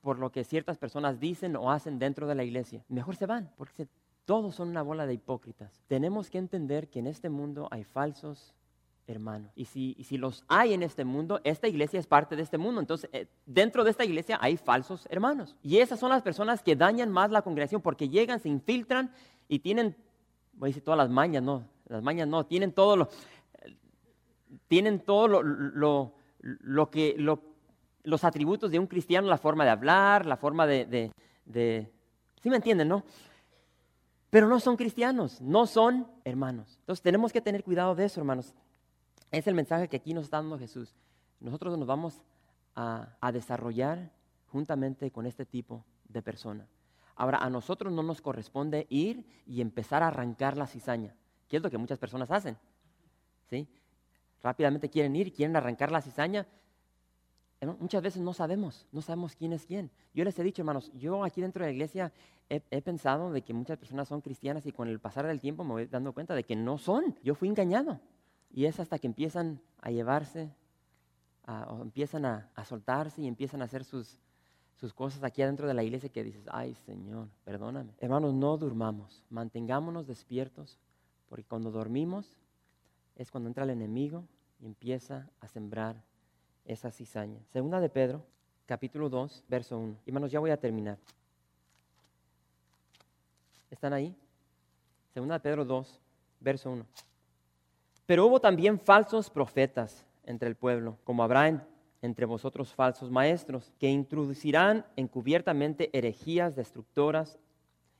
por 0.00 0.18
lo 0.18 0.32
que 0.32 0.44
ciertas 0.44 0.78
personas 0.78 1.20
dicen 1.20 1.54
o 1.56 1.70
hacen 1.70 1.98
dentro 1.98 2.26
de 2.26 2.34
la 2.34 2.44
iglesia. 2.44 2.84
Mejor 2.88 3.16
se 3.16 3.26
van, 3.26 3.52
porque 3.56 3.86
todos 4.24 4.54
son 4.54 4.68
una 4.68 4.82
bola 4.82 5.06
de 5.06 5.14
hipócritas. 5.14 5.82
Tenemos 5.88 6.30
que 6.30 6.38
entender 6.38 6.88
que 6.88 7.00
en 7.00 7.06
este 7.06 7.28
mundo 7.28 7.68
hay 7.70 7.84
falsos 7.84 8.54
hermano. 9.06 9.50
Y 9.54 9.64
si, 9.66 9.96
si, 10.04 10.16
los 10.16 10.44
hay 10.48 10.74
en 10.74 10.82
este 10.82 11.04
mundo, 11.04 11.40
esta 11.44 11.68
iglesia 11.68 11.98
es 11.98 12.06
parte 12.06 12.36
de 12.36 12.42
este 12.42 12.58
mundo. 12.58 12.80
Entonces, 12.80 13.10
eh, 13.12 13.26
dentro 13.46 13.84
de 13.84 13.90
esta 13.90 14.04
iglesia 14.04 14.38
hay 14.40 14.56
falsos 14.56 15.06
hermanos. 15.10 15.56
Y 15.62 15.78
esas 15.78 15.98
son 15.98 16.10
las 16.10 16.22
personas 16.22 16.62
que 16.62 16.76
dañan 16.76 17.10
más 17.10 17.30
la 17.30 17.42
congregación 17.42 17.80
porque 17.80 18.08
llegan, 18.08 18.40
se 18.40 18.48
infiltran 18.48 19.12
y 19.48 19.58
tienen, 19.58 19.96
voy 20.54 20.68
a 20.68 20.70
decir 20.70 20.84
todas 20.84 20.98
las 20.98 21.10
mañas, 21.10 21.42
no, 21.42 21.64
las 21.88 22.02
mañas 22.02 22.28
no, 22.28 22.46
tienen 22.46 22.72
todo 22.72 22.96
lo, 22.96 23.08
tienen 24.68 25.00
todo 25.00 25.28
lo, 25.28 26.14
lo, 26.42 26.90
que, 26.90 27.16
los 28.04 28.24
atributos 28.24 28.70
de 28.70 28.78
un 28.78 28.86
cristiano, 28.86 29.28
la 29.28 29.38
forma 29.38 29.64
de 29.64 29.70
hablar, 29.70 30.26
la 30.26 30.36
forma 30.36 30.66
de, 30.66 30.86
de, 30.86 31.12
de 31.44 31.92
¿sí 32.40 32.50
me 32.50 32.56
entienden, 32.56 32.88
no? 32.88 33.04
Pero 34.32 34.48
no 34.48 34.60
son 34.60 34.78
cristianos, 34.78 35.42
no 35.42 35.66
son 35.66 36.06
hermanos. 36.24 36.78
Entonces 36.80 37.02
tenemos 37.02 37.34
que 37.34 37.42
tener 37.42 37.62
cuidado 37.62 37.94
de 37.94 38.06
eso, 38.06 38.18
hermanos. 38.18 38.54
Es 39.30 39.46
el 39.46 39.54
mensaje 39.54 39.88
que 39.88 39.98
aquí 39.98 40.14
nos 40.14 40.24
está 40.24 40.38
dando 40.38 40.58
Jesús. 40.58 40.96
Nosotros 41.38 41.76
nos 41.76 41.86
vamos 41.86 42.22
a, 42.74 43.30
desarrollar 43.30 44.10
juntamente 44.46 45.10
con 45.10 45.26
este 45.26 45.44
tipo 45.44 45.84
de 46.08 46.22
persona. 46.22 46.66
Ahora, 47.14 47.40
a 47.44 47.50
nosotros 47.50 47.92
no 47.92 48.02
nos 48.02 48.22
corresponde 48.22 48.86
ir 48.88 49.26
y 49.44 49.60
empezar 49.60 50.02
a 50.02 50.06
arrancar 50.06 50.56
la 50.56 50.66
cizaña, 50.66 51.14
que 51.46 51.58
es 51.58 51.62
lo 51.62 51.70
que 51.70 51.76
muchas 51.76 51.98
personas 51.98 52.30
hacen. 52.30 52.56
¿sí? 53.50 53.68
Rápidamente 54.42 54.88
quieren 54.88 55.14
ir, 55.14 55.34
quieren 55.34 55.56
arrancar 55.56 55.92
la 55.92 56.00
cizaña. 56.00 56.46
Muchas 57.78 58.02
veces 58.02 58.20
no 58.20 58.32
sabemos, 58.32 58.86
no 58.90 59.02
sabemos 59.02 59.36
quién 59.36 59.52
es 59.52 59.66
quién. 59.66 59.90
Yo 60.14 60.24
les 60.24 60.36
he 60.38 60.42
dicho, 60.42 60.62
hermanos, 60.62 60.90
yo 60.94 61.22
aquí 61.22 61.40
dentro 61.40 61.64
de 61.64 61.70
la 61.70 61.72
iglesia 61.72 62.12
he, 62.48 62.60
he, 62.70 62.82
pensado 62.82 63.30
de 63.30 63.42
que 63.42 63.54
muchas 63.54 63.78
personas 63.78 64.08
son 64.08 64.20
cristianas 64.20 64.66
y 64.66 64.72
con 64.72 64.88
el 64.88 64.98
pasar 64.98 65.26
del 65.26 65.40
tiempo 65.40 65.62
me 65.62 65.70
voy 65.70 65.86
dando 65.86 66.12
cuenta 66.12 66.34
de 66.34 66.42
que 66.42 66.56
no 66.56 66.76
son. 66.78 67.16
Yo 67.22 67.36
fui 67.36 67.48
engañado. 67.48 68.00
Y 68.50 68.64
es 68.64 68.80
hasta 68.80 68.98
que 68.98 69.06
empiezan 69.06 69.60
a 69.80 69.90
llevarse, 69.90 70.50
o 71.46 71.82
empiezan 71.82 72.24
a, 72.24 72.50
soltarse 72.64 73.22
y 73.22 73.26
empiezan 73.26 73.62
a 73.62 73.66
hacer 73.66 73.84
sus, 73.84 74.18
sus 74.76 74.92
cosas 74.92 75.22
aquí 75.24 75.42
adentro 75.42 75.66
de 75.66 75.74
la 75.74 75.82
iglesia 75.82 76.08
que 76.08 76.24
dices, 76.24 76.44
ay 76.50 76.74
Señor, 76.74 77.28
perdóname. 77.44 77.94
Hermanos, 77.98 78.34
no 78.34 78.56
durmamos, 78.56 79.24
mantengámonos 79.30 80.06
despiertos, 80.06 80.78
porque 81.28 81.44
cuando 81.44 81.70
dormimos 81.70 82.38
es 83.16 83.30
cuando 83.30 83.48
entra 83.48 83.64
el 83.64 83.70
enemigo 83.70 84.24
y 84.60 84.66
empieza 84.66 85.30
a 85.40 85.48
sembrar 85.48 86.02
esa 86.64 86.90
cizaña. 86.90 87.40
Segunda 87.52 87.80
de 87.80 87.88
Pedro, 87.88 88.22
capítulo 88.66 89.08
2, 89.08 89.44
verso 89.48 89.78
1. 89.78 89.96
Hermanos, 90.06 90.30
ya 90.30 90.40
voy 90.40 90.50
a 90.50 90.56
terminar. 90.56 90.98
¿Están 93.70 93.92
ahí? 93.92 94.14
Segunda 95.12 95.34
de 95.34 95.40
Pedro 95.40 95.64
2, 95.64 96.00
verso 96.40 96.70
1. 96.70 96.86
Pero 98.06 98.26
hubo 98.26 98.40
también 98.40 98.78
falsos 98.78 99.30
profetas 99.30 100.04
entre 100.24 100.48
el 100.48 100.56
pueblo, 100.56 100.98
como 101.04 101.22
habrá 101.22 101.66
entre 102.02 102.26
vosotros 102.26 102.74
falsos 102.74 103.10
maestros, 103.10 103.72
que 103.78 103.88
introducirán 103.88 104.84
encubiertamente 104.96 105.90
herejías 105.96 106.56
destructoras 106.56 107.38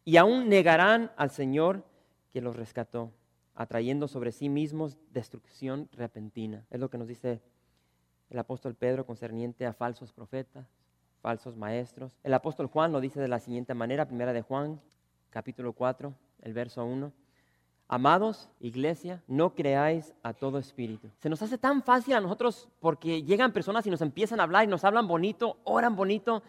y 0.04 0.16
aún 0.16 0.48
negarán 0.48 1.12
al 1.16 1.30
Señor 1.30 1.84
que 2.32 2.40
los 2.40 2.56
rescató, 2.56 3.12
atrayendo 3.54 4.08
sobre 4.08 4.32
sí 4.32 4.48
mismos 4.48 4.98
destrucción 5.12 5.88
repentina. 5.92 6.64
Es 6.70 6.80
lo 6.80 6.90
que 6.90 6.98
nos 6.98 7.08
dice 7.08 7.40
el 8.32 8.38
apóstol 8.38 8.74
Pedro 8.74 9.04
concerniente 9.04 9.66
a 9.66 9.74
falsos 9.74 10.10
profetas, 10.10 10.66
falsos 11.20 11.54
maestros. 11.54 12.16
El 12.24 12.32
apóstol 12.32 12.66
Juan 12.66 12.90
lo 12.90 13.00
dice 13.02 13.20
de 13.20 13.28
la 13.28 13.38
siguiente 13.38 13.74
manera, 13.74 14.06
primera 14.06 14.32
de 14.32 14.40
Juan, 14.40 14.80
capítulo 15.28 15.74
4, 15.74 16.14
el 16.40 16.54
verso 16.54 16.82
1. 16.82 17.12
Amados, 17.88 18.48
iglesia, 18.58 19.22
no 19.28 19.54
creáis 19.54 20.14
a 20.22 20.32
todo 20.32 20.58
espíritu. 20.58 21.10
Se 21.18 21.28
nos 21.28 21.42
hace 21.42 21.58
tan 21.58 21.82
fácil 21.82 22.14
a 22.14 22.22
nosotros 22.22 22.70
porque 22.80 23.22
llegan 23.22 23.52
personas 23.52 23.86
y 23.86 23.90
nos 23.90 24.00
empiezan 24.00 24.40
a 24.40 24.44
hablar 24.44 24.64
y 24.64 24.68
nos 24.68 24.82
hablan 24.84 25.06
bonito, 25.06 25.58
oran 25.64 25.94
bonito, 25.94 26.42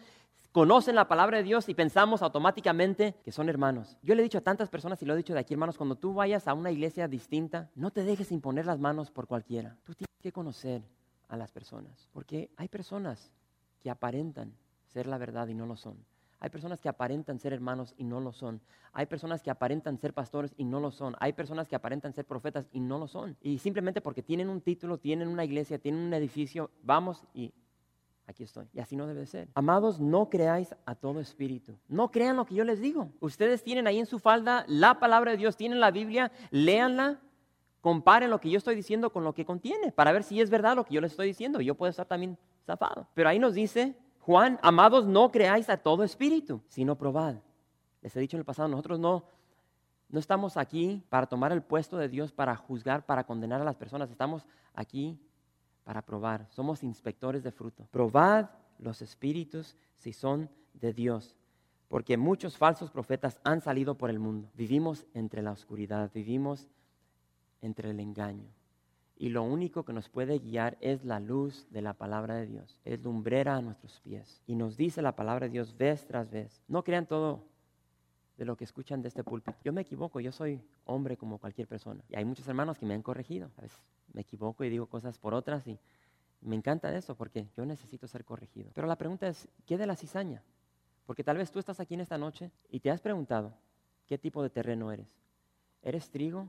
conocen 0.52 0.94
la 0.94 1.06
palabra 1.06 1.36
de 1.36 1.44
Dios 1.44 1.68
y 1.68 1.74
pensamos 1.74 2.22
automáticamente 2.22 3.14
que 3.22 3.30
son 3.30 3.50
hermanos. 3.50 3.98
Yo 4.02 4.14
le 4.14 4.22
he 4.22 4.24
dicho 4.24 4.38
a 4.38 4.40
tantas 4.40 4.70
personas 4.70 5.02
y 5.02 5.04
lo 5.04 5.12
he 5.12 5.18
dicho 5.18 5.34
de 5.34 5.40
aquí, 5.40 5.52
hermanos, 5.52 5.76
cuando 5.76 5.96
tú 5.96 6.14
vayas 6.14 6.48
a 6.48 6.54
una 6.54 6.70
iglesia 6.70 7.08
distinta, 7.08 7.68
no 7.74 7.90
te 7.90 8.04
dejes 8.04 8.32
imponer 8.32 8.64
las 8.64 8.78
manos 8.78 9.10
por 9.10 9.26
cualquiera. 9.26 9.76
Tú 9.84 9.92
tienes 9.92 10.22
que 10.22 10.32
conocer 10.32 10.82
a 11.28 11.36
las 11.36 11.52
personas, 11.52 12.08
porque 12.12 12.50
hay 12.56 12.68
personas 12.68 13.32
que 13.80 13.90
aparentan 13.90 14.54
ser 14.86 15.06
la 15.06 15.18
verdad 15.18 15.48
y 15.48 15.54
no 15.54 15.66
lo 15.66 15.76
son. 15.76 16.04
Hay 16.40 16.50
personas 16.50 16.78
que 16.78 16.90
aparentan 16.90 17.38
ser 17.38 17.54
hermanos 17.54 17.94
y 17.96 18.04
no 18.04 18.20
lo 18.20 18.30
son. 18.32 18.60
Hay 18.92 19.06
personas 19.06 19.42
que 19.42 19.50
aparentan 19.50 19.98
ser 19.98 20.12
pastores 20.12 20.52
y 20.58 20.64
no 20.64 20.78
lo 20.78 20.90
son. 20.90 21.16
Hay 21.18 21.32
personas 21.32 21.68
que 21.68 21.74
aparentan 21.74 22.12
ser 22.12 22.26
profetas 22.26 22.68
y 22.70 22.80
no 22.80 22.98
lo 22.98 23.08
son. 23.08 23.36
Y 23.40 23.58
simplemente 23.58 24.02
porque 24.02 24.22
tienen 24.22 24.50
un 24.50 24.60
título, 24.60 24.98
tienen 24.98 25.28
una 25.28 25.44
iglesia, 25.44 25.78
tienen 25.78 26.02
un 26.02 26.12
edificio, 26.12 26.70
vamos 26.82 27.24
y 27.32 27.54
aquí 28.26 28.42
estoy. 28.42 28.68
Y 28.74 28.80
así 28.80 28.94
no 28.94 29.06
debe 29.06 29.24
ser. 29.24 29.48
Amados, 29.54 30.00
no 30.00 30.28
creáis 30.28 30.74
a 30.84 30.94
todo 30.94 31.20
espíritu. 31.20 31.78
No 31.88 32.10
crean 32.10 32.36
lo 32.36 32.44
que 32.44 32.54
yo 32.54 32.64
les 32.64 32.78
digo. 32.78 33.10
Ustedes 33.20 33.62
tienen 33.62 33.86
ahí 33.86 33.98
en 33.98 34.06
su 34.06 34.18
falda 34.18 34.64
la 34.68 35.00
palabra 35.00 35.30
de 35.30 35.38
Dios, 35.38 35.56
tienen 35.56 35.80
la 35.80 35.90
Biblia, 35.90 36.30
léanla, 36.50 37.20
comparen 37.84 38.30
lo 38.30 38.40
que 38.40 38.48
yo 38.48 38.56
estoy 38.56 38.74
diciendo 38.74 39.10
con 39.10 39.24
lo 39.24 39.34
que 39.34 39.44
contiene, 39.44 39.92
para 39.92 40.10
ver 40.10 40.22
si 40.22 40.40
es 40.40 40.48
verdad 40.48 40.74
lo 40.74 40.86
que 40.86 40.94
yo 40.94 41.02
les 41.02 41.10
estoy 41.10 41.26
diciendo. 41.26 41.60
Yo 41.60 41.74
puedo 41.74 41.90
estar 41.90 42.06
también 42.06 42.38
zafado. 42.64 43.06
Pero 43.12 43.28
ahí 43.28 43.38
nos 43.38 43.52
dice 43.52 43.94
Juan, 44.20 44.58
amados, 44.62 45.04
no 45.04 45.30
creáis 45.30 45.68
a 45.68 45.76
todo 45.76 46.02
espíritu, 46.02 46.62
sino 46.66 46.96
probad. 46.96 47.34
Les 48.00 48.16
he 48.16 48.20
dicho 48.20 48.38
en 48.38 48.38
el 48.38 48.46
pasado, 48.46 48.70
nosotros 48.70 48.98
no, 48.98 49.26
no 50.08 50.18
estamos 50.18 50.56
aquí 50.56 51.04
para 51.10 51.26
tomar 51.26 51.52
el 51.52 51.60
puesto 51.60 51.98
de 51.98 52.08
Dios, 52.08 52.32
para 52.32 52.56
juzgar, 52.56 53.04
para 53.04 53.24
condenar 53.24 53.60
a 53.60 53.64
las 53.64 53.76
personas. 53.76 54.10
Estamos 54.10 54.46
aquí 54.72 55.20
para 55.84 56.00
probar. 56.00 56.46
Somos 56.48 56.82
inspectores 56.82 57.42
de 57.42 57.52
fruto. 57.52 57.86
Probad 57.90 58.46
los 58.78 59.02
espíritus 59.02 59.76
si 59.94 60.14
son 60.14 60.48
de 60.72 60.94
Dios. 60.94 61.36
Porque 61.88 62.16
muchos 62.16 62.56
falsos 62.56 62.90
profetas 62.90 63.38
han 63.44 63.60
salido 63.60 63.94
por 63.98 64.08
el 64.08 64.20
mundo. 64.20 64.48
Vivimos 64.54 65.04
entre 65.12 65.42
la 65.42 65.52
oscuridad, 65.52 66.10
vivimos 66.14 66.66
entre 67.64 67.90
el 67.90 68.00
engaño. 68.00 68.50
y 69.16 69.28
lo 69.28 69.44
único 69.44 69.84
que 69.84 69.92
nos 69.92 70.08
puede 70.08 70.40
guiar 70.40 70.76
es 70.80 71.04
la 71.04 71.20
luz 71.20 71.68
de 71.70 71.82
la 71.82 71.94
palabra 71.94 72.34
de 72.34 72.46
Dios. 72.46 72.78
Es 72.84 73.00
lumbrera 73.02 73.56
a 73.56 73.62
nuestros 73.62 74.00
pies. 74.00 74.42
Y 74.46 74.56
nos 74.56 74.76
dice 74.76 75.02
la 75.02 75.14
palabra 75.14 75.46
de 75.46 75.52
Dios 75.52 75.76
vez 75.76 76.04
tras 76.06 76.30
vez. 76.30 76.62
No 76.66 76.82
crean 76.82 77.06
todo 77.06 77.44
de 78.36 78.44
lo 78.44 78.56
que 78.56 78.64
escuchan 78.64 79.02
de 79.02 79.08
este 79.08 79.22
púlpito. 79.22 79.56
Yo 79.62 79.72
me 79.72 79.82
equivoco, 79.82 80.18
yo 80.18 80.32
soy 80.32 80.60
hombre 80.84 81.16
como 81.16 81.38
cualquier 81.38 81.68
persona. 81.68 82.02
Y 82.08 82.16
hay 82.16 82.24
muchos 82.24 82.48
hermanos 82.48 82.76
que 82.76 82.86
me 82.86 82.94
han 82.94 83.02
corregido. 83.02 83.50
A 83.56 83.62
veces 83.62 83.80
me 84.12 84.22
equivoco 84.22 84.64
y 84.64 84.68
digo 84.68 84.86
cosas 84.86 85.16
por 85.18 85.32
otras 85.32 85.66
y 85.68 85.78
me 86.40 86.56
encanta 86.56 86.94
eso 86.94 87.14
porque 87.14 87.46
yo 87.56 87.64
necesito 87.64 88.06
ser 88.06 88.24
corregido. 88.24 88.70
Pero 88.74 88.86
la 88.86 88.96
pregunta 88.96 89.28
es, 89.28 89.48
¿qué 89.64 89.78
de 89.78 89.86
la 89.86 89.96
cizaña? 89.96 90.42
Porque 91.06 91.24
tal 91.24 91.36
vez 91.36 91.50
tú 91.50 91.58
estás 91.58 91.80
aquí 91.80 91.94
en 91.94 92.00
esta 92.00 92.18
noche 92.18 92.50
y 92.68 92.80
te 92.80 92.90
has 92.90 93.00
preguntado, 93.00 93.54
¿qué 94.06 94.18
tipo 94.18 94.42
de 94.42 94.50
terreno 94.50 94.90
eres? 94.90 95.08
¿Eres 95.82 96.10
trigo? 96.10 96.48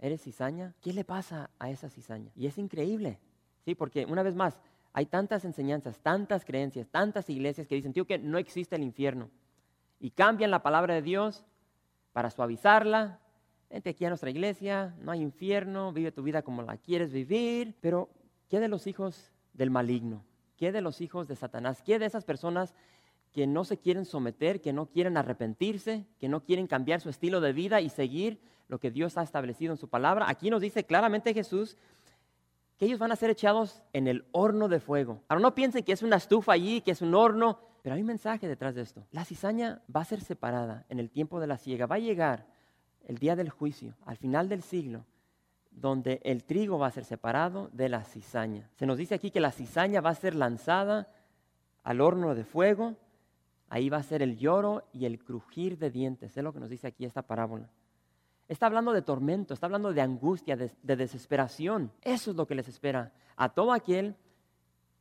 ¿Eres 0.00 0.22
cizaña? 0.22 0.74
¿Qué 0.80 0.94
le 0.94 1.04
pasa 1.04 1.50
a 1.58 1.70
esa 1.70 1.90
cizaña? 1.90 2.32
Y 2.34 2.46
es 2.46 2.56
increíble, 2.56 3.18
¿sí? 3.64 3.74
Porque 3.74 4.06
una 4.06 4.22
vez 4.22 4.34
más, 4.34 4.58
hay 4.94 5.04
tantas 5.04 5.44
enseñanzas, 5.44 6.00
tantas 6.00 6.44
creencias, 6.46 6.88
tantas 6.88 7.28
iglesias 7.28 7.66
que 7.66 7.74
dicen, 7.74 7.92
tío, 7.92 8.06
que 8.06 8.18
no 8.18 8.38
existe 8.38 8.76
el 8.76 8.82
infierno. 8.82 9.28
Y 10.00 10.10
cambian 10.10 10.50
la 10.50 10.62
palabra 10.62 10.94
de 10.94 11.02
Dios 11.02 11.44
para 12.12 12.30
suavizarla. 12.30 13.20
Vente 13.68 13.90
aquí 13.90 14.06
a 14.06 14.08
nuestra 14.08 14.30
iglesia, 14.30 14.96
no 15.00 15.12
hay 15.12 15.20
infierno, 15.20 15.92
vive 15.92 16.12
tu 16.12 16.22
vida 16.22 16.40
como 16.42 16.62
la 16.62 16.78
quieres 16.78 17.12
vivir. 17.12 17.76
Pero, 17.82 18.08
¿qué 18.48 18.58
de 18.58 18.68
los 18.68 18.86
hijos 18.86 19.30
del 19.52 19.70
maligno? 19.70 20.24
¿Qué 20.56 20.72
de 20.72 20.80
los 20.80 21.02
hijos 21.02 21.28
de 21.28 21.36
Satanás? 21.36 21.82
¿Qué 21.82 21.98
de 21.98 22.06
esas 22.06 22.24
personas 22.24 22.74
que 23.32 23.46
no 23.46 23.64
se 23.64 23.78
quieren 23.78 24.04
someter, 24.04 24.60
que 24.60 24.72
no 24.72 24.86
quieren 24.86 25.16
arrepentirse, 25.16 26.06
que 26.18 26.28
no 26.28 26.44
quieren 26.44 26.66
cambiar 26.66 27.00
su 27.00 27.08
estilo 27.08 27.40
de 27.40 27.52
vida 27.52 27.80
y 27.80 27.88
seguir 27.88 28.40
lo 28.68 28.78
que 28.78 28.90
Dios 28.90 29.18
ha 29.18 29.22
establecido 29.22 29.72
en 29.72 29.78
su 29.78 29.88
palabra. 29.88 30.28
Aquí 30.28 30.50
nos 30.50 30.60
dice 30.60 30.84
claramente 30.84 31.34
Jesús 31.34 31.76
que 32.76 32.86
ellos 32.86 32.98
van 32.98 33.12
a 33.12 33.16
ser 33.16 33.30
echados 33.30 33.82
en 33.92 34.08
el 34.08 34.24
horno 34.32 34.68
de 34.68 34.80
fuego. 34.80 35.22
Ahora 35.28 35.42
no 35.42 35.54
piensen 35.54 35.84
que 35.84 35.92
es 35.92 36.02
una 36.02 36.16
estufa 36.16 36.52
allí, 36.52 36.80
que 36.80 36.92
es 36.92 37.02
un 37.02 37.14
horno, 37.14 37.60
pero 37.82 37.94
hay 37.94 38.00
un 38.00 38.06
mensaje 38.06 38.48
detrás 38.48 38.74
de 38.74 38.82
esto. 38.82 39.06
La 39.12 39.24
cizaña 39.24 39.82
va 39.94 40.00
a 40.00 40.06
ser 40.06 40.22
separada 40.22 40.86
en 40.88 40.98
el 40.98 41.10
tiempo 41.10 41.40
de 41.40 41.46
la 41.46 41.58
siega. 41.58 41.86
Va 41.86 41.96
a 41.96 42.00
llegar 42.00 42.46
el 43.06 43.18
día 43.18 43.36
del 43.36 43.50
juicio, 43.50 43.94
al 44.06 44.16
final 44.16 44.48
del 44.48 44.62
siglo, 44.62 45.04
donde 45.70 46.20
el 46.24 46.44
trigo 46.44 46.78
va 46.78 46.86
a 46.86 46.92
ser 46.92 47.04
separado 47.04 47.68
de 47.72 47.88
la 47.88 48.02
cizaña. 48.04 48.70
Se 48.76 48.86
nos 48.86 48.96
dice 48.96 49.14
aquí 49.14 49.30
que 49.30 49.40
la 49.40 49.52
cizaña 49.52 50.00
va 50.00 50.10
a 50.10 50.14
ser 50.14 50.34
lanzada 50.34 51.08
al 51.82 52.00
horno 52.00 52.34
de 52.34 52.44
fuego 52.44 52.96
Ahí 53.70 53.88
va 53.88 53.98
a 53.98 54.02
ser 54.02 54.20
el 54.20 54.36
lloro 54.36 54.84
y 54.92 55.06
el 55.06 55.22
crujir 55.22 55.78
de 55.78 55.90
dientes. 55.90 56.36
Es 56.36 56.44
lo 56.44 56.52
que 56.52 56.60
nos 56.60 56.68
dice 56.68 56.88
aquí 56.88 57.04
esta 57.04 57.22
parábola. 57.22 57.70
Está 58.48 58.66
hablando 58.66 58.92
de 58.92 59.00
tormento, 59.00 59.54
está 59.54 59.66
hablando 59.66 59.92
de 59.92 60.00
angustia, 60.00 60.56
de, 60.56 60.72
desesperación. 60.82 61.92
Eso 62.02 62.32
es 62.32 62.36
lo 62.36 62.46
que 62.48 62.56
les 62.56 62.66
espera 62.66 63.12
a 63.36 63.50
todo 63.50 63.72
aquel 63.72 64.16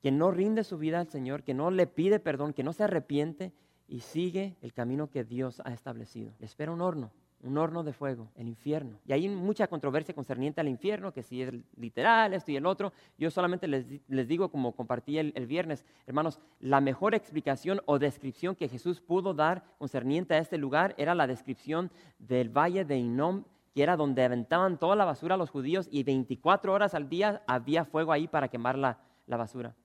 que 0.01 0.12
no 0.12 0.29
rinde 0.29 0.63
su 0.63 0.77
vida 0.77 0.99
al 0.99 1.10
Señor, 1.10 1.43
que 1.43 1.55
no 1.55 1.71
le 1.71 1.88
pide 1.88 2.19
perdón, 2.19 2.53
que 2.53 2.63
no 2.63 2.71
se 2.71 2.84
arrepiente 2.84 3.51
y 3.88 4.01
sigue 4.01 4.55
el 4.62 4.71
camino 4.71 5.10
que 5.10 5.23
Dios 5.23 5.63
ha 5.65 5.73
establecido. 5.73 6.32
Le 6.39 6.45
espera 6.45 6.71
un 6.71 6.82
horno 6.82 7.12
un 7.41 7.58
horno 7.58 7.84
de 7.84 7.93
fuego, 7.93 8.30
el 8.36 8.47
infierno. 8.47 8.99
Y 9.06 9.13
hay 9.13 9.30
mucha 9.30 9.67
controversia 9.67 10.13
concerniente 10.13 10.60
al 10.60 10.67
infierno, 10.67 11.13
que 11.13 11.23
si 11.23 11.41
es 11.41 11.52
literal, 11.78 12.34
esto 12.34 12.52
y 12.52 12.58
el 12.58 12.65
otro. 12.65 12.91
Yo 13.17 13.32
solamente 13.32 13.67
les, 13.67 14.28
digo, 14.28 14.49
como 14.49 14.73
compartí 14.73 15.17
el, 15.17 15.47
viernes, 15.47 15.86
hermanos, 16.06 16.39
la 16.60 16.82
mejor 16.82 17.15
explicación 17.15 17.82
o 17.86 17.97
descripción 17.97 18.56
que 18.56 18.67
Jesús 18.67 18.99
pudo 18.99 19.34
dar 19.34 19.63
concerniente 19.78 20.34
a 20.34 20.39
este 20.39 20.58
lugar 20.58 20.93
era 20.97 21.15
la 21.15 21.28
descripción 21.28 21.91
del 22.17 22.49
valle 22.49 22.84
de 22.84 22.97
Inom, 22.97 23.45
que 23.73 23.84
era 23.84 23.95
donde 23.95 24.23
aventaban 24.23 24.78
toda 24.78 24.95
la 24.95 25.06
basura 25.06 25.36
a 25.36 25.38
los 25.38 25.49
judíos 25.49 25.88
y 25.91 26.04
24 26.04 26.73
horas 26.73 26.93
al 26.93 27.08
día 27.08 27.41
había 27.47 27.86
fuego 27.86 28.12
ahí 28.12 28.28
para 28.28 28.49
quemar 28.49 28.78
la, 28.78 28.99
basura. 29.28 29.75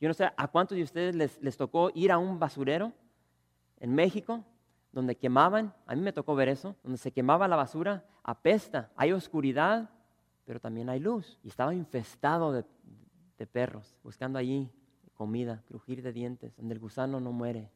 Yo 0.00 0.08
no 0.08 0.14
sé 0.14 0.30
a 0.36 0.48
cuántos 0.48 0.76
de 0.76 0.82
ustedes 0.84 1.14
les, 1.14 1.40
les 1.42 1.56
tocó 1.56 1.90
ir 1.94 2.12
a 2.12 2.18
un 2.18 2.38
basurero 2.38 2.92
en 3.80 3.94
México 3.94 4.44
donde 4.94 5.16
quemaban, 5.16 5.74
a 5.86 5.96
mí 5.96 6.00
me 6.00 6.12
tocó 6.12 6.36
ver 6.36 6.48
eso, 6.48 6.76
donde 6.84 6.98
se 6.98 7.10
quemaba 7.10 7.48
la 7.48 7.56
basura, 7.56 8.04
apesta, 8.22 8.92
hay 8.94 9.12
oscuridad, 9.12 9.90
pero 10.44 10.60
también 10.60 10.88
hay 10.88 11.00
luz. 11.00 11.40
Y 11.42 11.48
estaba 11.48 11.74
infestado 11.74 12.52
de, 12.52 12.64
perros, 13.46 13.94
buscando 14.02 14.38
allí 14.38 14.70
comida, 15.12 15.62
crujir 15.66 16.00
de 16.00 16.12
dientes, 16.12 16.56
donde 16.56 16.74
el 16.74 16.80
gusano 16.80 17.20
no 17.20 17.32
muere. 17.32 17.70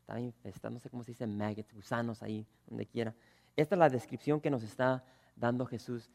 Estaba 0.00 0.20
infestado, 0.20 0.72
no 0.72 0.80
sé 0.80 0.88
cómo 0.88 1.02
se 1.02 1.10
dice 1.10 1.26
maggots, 1.26 1.74
gusanos 1.74 2.22
ahí, 2.22 2.46
donde 2.66 2.86
quiera. 2.86 3.14
Esta 3.56 3.74
es 3.74 3.78
la 3.78 3.90
descripción 3.90 4.40
que 4.40 4.50
nos 4.50 4.62
está 4.62 5.04
dando 5.34 5.66
Jesús. 5.66 6.10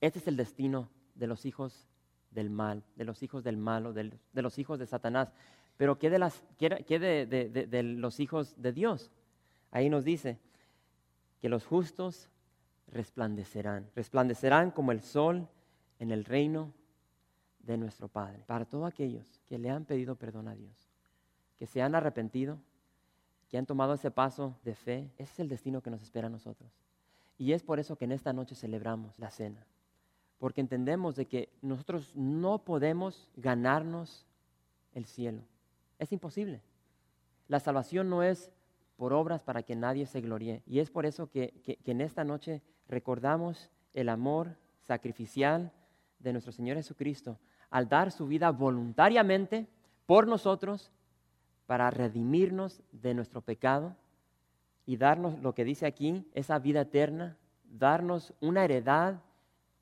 Este 0.00 0.18
es 0.18 0.26
el 0.26 0.36
destino 0.36 0.88
de 1.14 1.28
los 1.28 1.44
hijos 1.44 1.86
del 2.30 2.50
mal, 2.50 2.82
de 2.96 3.04
los 3.04 3.22
hijos 3.22 3.44
del 3.44 3.58
malo, 3.58 3.92
de, 3.92 4.10
los 4.32 4.58
hijos 4.58 4.78
de 4.78 4.86
Satanás. 4.86 5.32
Pero 5.76 5.98
¿qué 5.98 6.10
de, 6.10 6.18
las, 6.18 6.42
qué 6.58 6.98
de 6.98 7.82
los 7.82 8.18
hijos 8.18 8.60
de 8.60 8.72
Dios? 8.72 9.12
Ahí 9.70 9.88
nos 9.88 10.04
dice 10.04 10.38
que 11.40 11.48
los 11.48 11.64
justos 11.64 12.28
resplandecerán, 12.88 13.88
resplandecerán 13.94 14.70
como 14.70 14.92
el 14.92 15.00
sol 15.00 15.48
en 15.98 16.10
el 16.10 16.24
reino 16.24 16.72
de 17.60 17.76
nuestro 17.76 18.08
Padre. 18.08 18.42
Para 18.46 18.64
todos 18.64 18.86
aquellos 18.86 19.40
que 19.46 19.58
le 19.58 19.70
han 19.70 19.84
pedido 19.84 20.16
perdón 20.16 20.48
a 20.48 20.54
Dios, 20.54 20.90
que 21.56 21.66
se 21.66 21.82
han 21.82 21.94
arrepentido, 21.94 22.58
que 23.48 23.58
han 23.58 23.66
tomado 23.66 23.94
ese 23.94 24.10
paso 24.10 24.56
de 24.64 24.74
fe, 24.74 25.10
ese 25.18 25.32
es 25.32 25.40
el 25.40 25.48
destino 25.48 25.82
que 25.82 25.90
nos 25.90 26.02
espera 26.02 26.26
a 26.26 26.30
nosotros. 26.30 26.70
Y 27.38 27.52
es 27.52 27.62
por 27.62 27.80
eso 27.80 27.96
que 27.96 28.04
en 28.04 28.12
esta 28.12 28.32
noche 28.32 28.54
celebramos 28.54 29.18
la 29.18 29.30
cena, 29.30 29.64
porque 30.38 30.60
entendemos 30.60 31.16
de 31.16 31.26
que 31.26 31.48
nosotros 31.62 32.14
no 32.14 32.64
podemos 32.64 33.28
ganarnos 33.36 34.26
el 34.94 35.06
cielo. 35.06 35.42
Es 35.98 36.12
imposible. 36.12 36.60
La 37.48 37.60
salvación 37.60 38.08
no 38.08 38.22
es 38.22 38.50
por 39.00 39.14
obras 39.14 39.42
para 39.42 39.62
que 39.62 39.74
nadie 39.74 40.04
se 40.04 40.20
gloríe. 40.20 40.62
Y 40.66 40.78
es 40.78 40.90
por 40.90 41.06
eso 41.06 41.30
que, 41.30 41.54
en 41.86 42.02
esta 42.02 42.22
noche 42.22 42.60
recordamos 42.86 43.70
el 43.94 44.10
amor 44.10 44.58
sacrificial 44.82 45.72
de 46.18 46.32
nuestro 46.32 46.52
Señor 46.52 46.76
Jesucristo 46.76 47.38
al 47.70 47.88
dar 47.88 48.12
su 48.12 48.26
vida 48.26 48.50
voluntariamente 48.50 49.66
por 50.04 50.26
nosotros 50.28 50.92
para 51.64 51.90
redimirnos 51.90 52.82
de 52.92 53.14
nuestro 53.14 53.40
pecado 53.40 53.96
y 54.84 54.98
darnos 54.98 55.38
lo 55.38 55.54
que 55.54 55.64
dice 55.64 55.86
aquí, 55.86 56.28
esa 56.34 56.58
vida 56.58 56.82
eterna, 56.82 57.38
darnos 57.64 58.34
una 58.38 58.66
heredad 58.66 59.22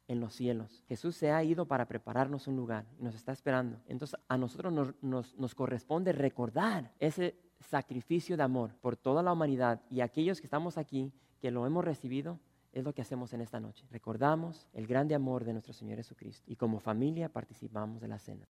en 0.06 0.20
los 0.20 0.32
cielos. 0.32 0.84
Jesús 0.86 1.16
se 1.16 1.32
ha 1.32 1.42
ido 1.42 1.66
para 1.66 1.88
prepararnos 1.88 2.46
un 2.46 2.54
lugar 2.54 2.84
y 3.00 3.02
nos 3.02 3.16
está 3.16 3.32
esperando. 3.32 3.80
Entonces 3.88 4.16
a 4.28 4.38
nosotros 4.38 4.72
nos, 5.02 5.34
nos 5.36 5.54
corresponde 5.56 6.12
recordar 6.12 6.92
ese 7.00 7.34
sacrificio 7.60 8.36
de 8.36 8.42
amor 8.42 8.70
por 8.80 8.96
toda 8.96 9.22
la 9.22 9.32
humanidad 9.32 9.80
y 9.90 10.00
aquellos 10.00 10.40
que 10.40 10.46
estamos 10.46 10.78
aquí, 10.78 11.12
que 11.40 11.50
lo 11.50 11.66
hemos 11.66 11.84
recibido, 11.84 12.38
es 12.72 12.84
lo 12.84 12.92
que 12.92 13.02
hacemos 13.02 13.32
en 13.32 13.40
esta 13.40 13.60
noche. 13.60 13.84
Recordamos 13.90 14.66
el 14.72 14.86
grande 14.86 15.14
amor 15.14 15.44
de 15.44 15.52
nuestro 15.52 15.72
Señor 15.72 15.96
Jesucristo 15.96 16.44
y 16.46 16.56
como 16.56 16.80
familia 16.80 17.28
participamos 17.28 18.00
de 18.00 18.08
la 18.08 18.18
cena. 18.18 18.46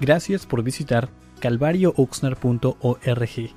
Gracias 0.00 0.46
por 0.46 0.62
visitar 0.62 1.08
calvariooxnar.org. 1.40 3.54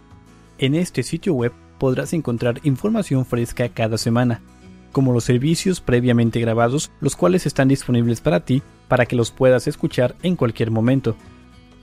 En 0.57 0.75
este 0.75 1.03
sitio 1.03 1.33
web 1.33 1.53
podrás 1.77 2.13
encontrar 2.13 2.59
información 2.63 3.25
fresca 3.25 3.69
cada 3.69 3.97
semana, 3.97 4.41
como 4.91 5.13
los 5.13 5.23
servicios 5.23 5.81
previamente 5.81 6.39
grabados, 6.39 6.91
los 6.99 7.15
cuales 7.15 7.45
están 7.45 7.67
disponibles 7.67 8.21
para 8.21 8.45
ti 8.45 8.61
para 8.87 9.05
que 9.05 9.15
los 9.15 9.31
puedas 9.31 9.67
escuchar 9.67 10.15
en 10.23 10.35
cualquier 10.35 10.71
momento. 10.71 11.15